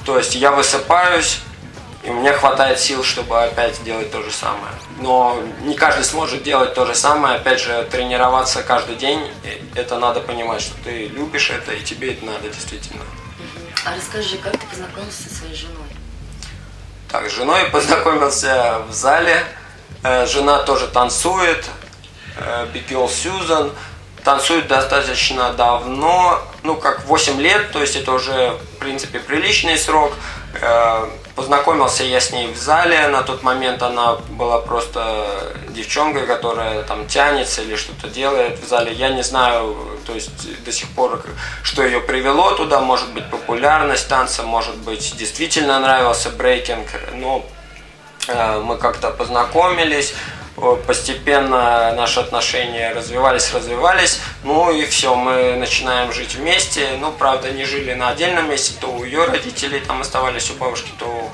то 0.05 0.17
есть 0.17 0.35
я 0.35 0.51
высыпаюсь, 0.51 1.39
и 2.05 2.09
мне 2.11 2.31
хватает 2.33 2.79
сил, 2.79 3.03
чтобы 3.03 3.43
опять 3.43 3.83
делать 3.83 4.11
то 4.11 4.21
же 4.21 4.31
самое. 4.31 4.73
Но 4.99 5.41
не 5.61 5.75
каждый 5.75 6.03
сможет 6.03 6.43
делать 6.43 6.75
то 6.75 6.85
же 6.85 6.93
самое. 6.93 7.37
Опять 7.37 7.59
же, 7.59 7.87
тренироваться 7.89 8.61
каждый 8.61 8.95
день, 8.95 9.31
это 9.73 9.97
надо 9.97 10.21
понимать, 10.21 10.61
что 10.61 10.75
ты 10.83 11.07
любишь 11.07 11.49
это, 11.49 11.73
и 11.73 11.81
тебе 11.81 12.13
это 12.13 12.25
надо 12.25 12.49
действительно. 12.49 13.03
А 13.85 13.95
расскажи, 13.95 14.37
как 14.37 14.53
ты 14.53 14.65
познакомился 14.67 15.23
со 15.23 15.35
своей 15.35 15.55
женой? 15.55 15.87
Так, 17.11 17.27
с 17.29 17.33
женой 17.33 17.65
познакомился 17.71 18.79
в 18.87 18.93
зале. 18.93 19.43
Э, 20.03 20.25
жена 20.27 20.59
тоже 20.63 20.87
танцует. 20.87 21.65
Бикел 22.73 23.07
Сьюзан 23.07 23.71
танцует 24.23 24.67
достаточно 24.67 25.53
давно, 25.53 26.41
ну 26.63 26.75
как 26.75 27.05
8 27.05 27.39
лет, 27.39 27.71
то 27.71 27.79
есть 27.79 27.95
это 27.95 28.11
уже 28.11 28.57
в 28.75 28.79
принципе 28.79 29.19
приличный 29.19 29.77
срок. 29.77 30.13
Познакомился 31.35 32.05
я 32.05 32.21
с 32.21 32.31
ней 32.31 32.47
в 32.47 32.55
зале, 32.55 33.09
на 33.09 33.21
тот 33.21 33.43
момент 33.43 33.83
она 33.83 34.15
была 34.29 34.59
просто 34.59 35.53
девчонкой, 35.67 36.25
которая 36.27 36.83
там 36.83 37.07
тянется 37.07 37.61
или 37.61 37.75
что-то 37.75 38.07
делает 38.07 38.57
в 38.57 38.65
зале. 38.65 38.93
Я 38.93 39.09
не 39.09 39.21
знаю, 39.21 39.75
то 40.05 40.13
есть 40.13 40.63
до 40.63 40.71
сих 40.71 40.87
пор, 40.91 41.21
что 41.61 41.83
ее 41.83 41.99
привело 41.99 42.51
туда, 42.51 42.79
может 42.79 43.11
быть 43.11 43.29
популярность 43.29 44.07
танца, 44.07 44.43
может 44.43 44.77
быть 44.77 45.17
действительно 45.17 45.77
нравился 45.81 46.29
брейкинг, 46.29 46.87
но 47.15 47.45
э, 48.29 48.61
мы 48.61 48.77
как-то 48.77 49.11
познакомились, 49.11 50.13
постепенно 50.87 51.93
наши 51.93 52.19
отношения 52.19 52.93
развивались, 52.93 53.53
развивались. 53.53 54.19
Ну 54.43 54.71
и 54.71 54.85
все, 54.85 55.15
мы 55.15 55.55
начинаем 55.57 56.13
жить 56.13 56.35
вместе. 56.35 56.87
Ну, 56.99 57.11
правда, 57.11 57.51
не 57.51 57.65
жили 57.65 57.93
на 57.93 58.09
отдельном 58.09 58.49
месте, 58.49 58.73
то 58.79 58.87
у 58.87 59.03
ее 59.03 59.25
родителей 59.25 59.81
там 59.81 60.01
оставались 60.01 60.49
у 60.51 60.53
бабушки, 60.53 60.91
то 60.97 61.31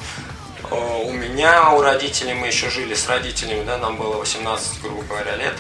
у 0.71 1.12
меня, 1.12 1.71
у 1.71 1.81
родителей 1.81 2.34
мы 2.34 2.47
еще 2.47 2.69
жили 2.69 2.93
с 2.93 3.07
родителями, 3.07 3.63
да, 3.65 3.77
нам 3.77 3.97
было 3.97 4.15
18, 4.17 4.81
грубо 4.81 5.03
говоря, 5.03 5.36
лет. 5.36 5.53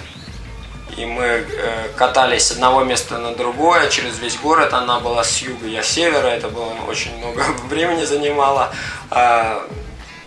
И 0.97 1.05
мы 1.05 1.23
э, 1.23 1.87
катались 1.95 2.47
с 2.47 2.51
одного 2.51 2.83
места 2.83 3.17
на 3.17 3.33
другое 3.33 3.89
через 3.89 4.19
весь 4.19 4.37
город. 4.37 4.73
Она 4.73 4.99
была 4.99 5.23
с 5.23 5.41
юга, 5.41 5.65
я 5.67 5.83
с 5.83 5.87
севера. 5.87 6.27
Это 6.27 6.49
было 6.49 6.73
очень 6.87 7.17
много 7.17 7.43
времени 7.69 8.03
занимало. 8.03 8.73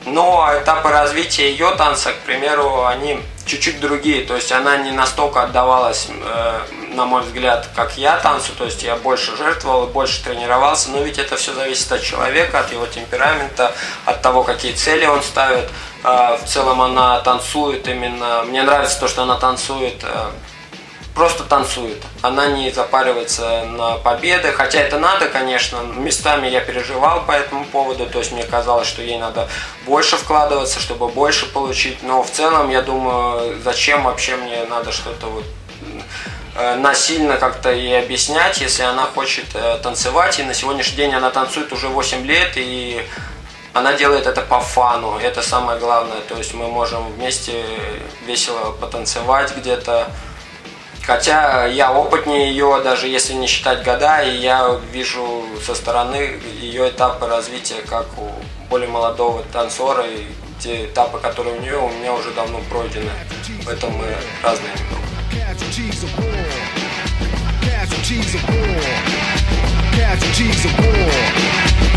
Но 0.06 0.50
этапы 0.60 0.90
развития 0.90 1.50
ее 1.50 1.70
танца, 1.76 2.12
к 2.12 2.18
примеру, 2.20 2.84
они 2.84 3.20
чуть-чуть 3.46 3.80
другие. 3.80 4.24
То 4.24 4.36
есть 4.36 4.52
она 4.52 4.76
не 4.76 4.90
настолько 4.90 5.42
отдавалась, 5.42 6.08
э, 6.08 6.60
на 6.94 7.04
мой 7.06 7.22
взгляд, 7.22 7.68
как 7.74 7.96
я 7.96 8.18
танцу. 8.18 8.52
То 8.56 8.64
есть 8.64 8.82
я 8.82 8.96
больше 8.96 9.36
жертвовал, 9.36 9.86
больше 9.86 10.22
тренировался. 10.22 10.90
Но 10.90 11.02
ведь 11.02 11.18
это 11.18 11.36
все 11.36 11.52
зависит 11.54 11.90
от 11.90 12.02
человека, 12.02 12.60
от 12.60 12.72
его 12.72 12.86
темперамента, 12.86 13.72
от 14.04 14.22
того, 14.22 14.42
какие 14.42 14.72
цели 14.72 15.06
он 15.06 15.22
ставит. 15.22 15.70
Э, 16.02 16.36
в 16.42 16.46
целом 16.46 16.80
она 16.82 17.20
танцует 17.20 17.88
именно... 17.88 18.44
Мне 18.44 18.62
нравится 18.62 19.00
то, 19.00 19.08
что 19.08 19.22
она 19.22 19.36
танцует 19.36 20.02
э, 20.02 20.30
просто 21.14 21.44
танцует. 21.44 22.02
Она 22.22 22.48
не 22.48 22.70
запаривается 22.72 23.64
на 23.66 23.96
победы, 23.96 24.52
хотя 24.52 24.80
это 24.80 24.98
надо, 24.98 25.28
конечно. 25.28 25.78
Местами 25.96 26.48
я 26.48 26.60
переживал 26.60 27.24
по 27.24 27.32
этому 27.32 27.64
поводу, 27.64 28.06
то 28.06 28.18
есть 28.18 28.32
мне 28.32 28.42
казалось, 28.42 28.88
что 28.88 29.00
ей 29.00 29.18
надо 29.18 29.48
больше 29.86 30.16
вкладываться, 30.16 30.80
чтобы 30.80 31.08
больше 31.08 31.46
получить. 31.46 32.02
Но 32.02 32.22
в 32.22 32.30
целом, 32.30 32.68
я 32.70 32.82
думаю, 32.82 33.60
зачем 33.62 34.02
вообще 34.02 34.36
мне 34.36 34.64
надо 34.68 34.90
что-то 34.90 35.26
вот 35.26 35.44
э, 36.56 36.74
насильно 36.76 37.36
как-то 37.36 37.72
ей 37.72 38.00
объяснять, 38.00 38.60
если 38.60 38.82
она 38.82 39.06
хочет 39.06 39.46
э, 39.54 39.78
танцевать. 39.82 40.40
И 40.40 40.42
на 40.42 40.52
сегодняшний 40.52 40.96
день 40.96 41.14
она 41.14 41.30
танцует 41.30 41.72
уже 41.72 41.86
8 41.86 42.26
лет, 42.26 42.52
и 42.56 43.06
она 43.72 43.92
делает 43.92 44.26
это 44.26 44.40
по 44.40 44.58
фану. 44.58 45.18
Это 45.18 45.42
самое 45.42 45.78
главное. 45.78 46.20
То 46.28 46.36
есть 46.36 46.54
мы 46.54 46.66
можем 46.66 47.12
вместе 47.12 47.64
весело 48.26 48.72
потанцевать 48.72 49.56
где-то. 49.56 50.08
Хотя 51.06 51.66
я 51.66 51.92
опытнее 51.92 52.48
ее, 52.48 52.80
даже 52.82 53.08
если 53.08 53.34
не 53.34 53.46
считать 53.46 53.84
года, 53.84 54.22
и 54.22 54.36
я 54.38 54.80
вижу 54.90 55.44
со 55.64 55.74
стороны 55.74 56.40
ее 56.60 56.88
этапы 56.88 57.26
развития 57.26 57.82
как 57.86 58.06
у 58.16 58.30
более 58.70 58.88
молодого 58.88 59.42
танцора, 59.52 60.06
и 60.06 60.24
те 60.60 60.86
этапы, 60.86 61.18
которые 61.18 61.58
у 61.58 61.60
нее, 61.60 61.76
у 61.76 61.90
меня 61.90 62.14
уже 62.14 62.30
давно 62.30 62.60
пройдены. 62.70 63.10
В 63.64 63.68
этом 63.68 63.92
мы 63.92 64.06
разные 64.42 64.72
war. 68.48 68.80
Casualties 69.96 70.64
of 70.64 70.72
war. 70.78 71.93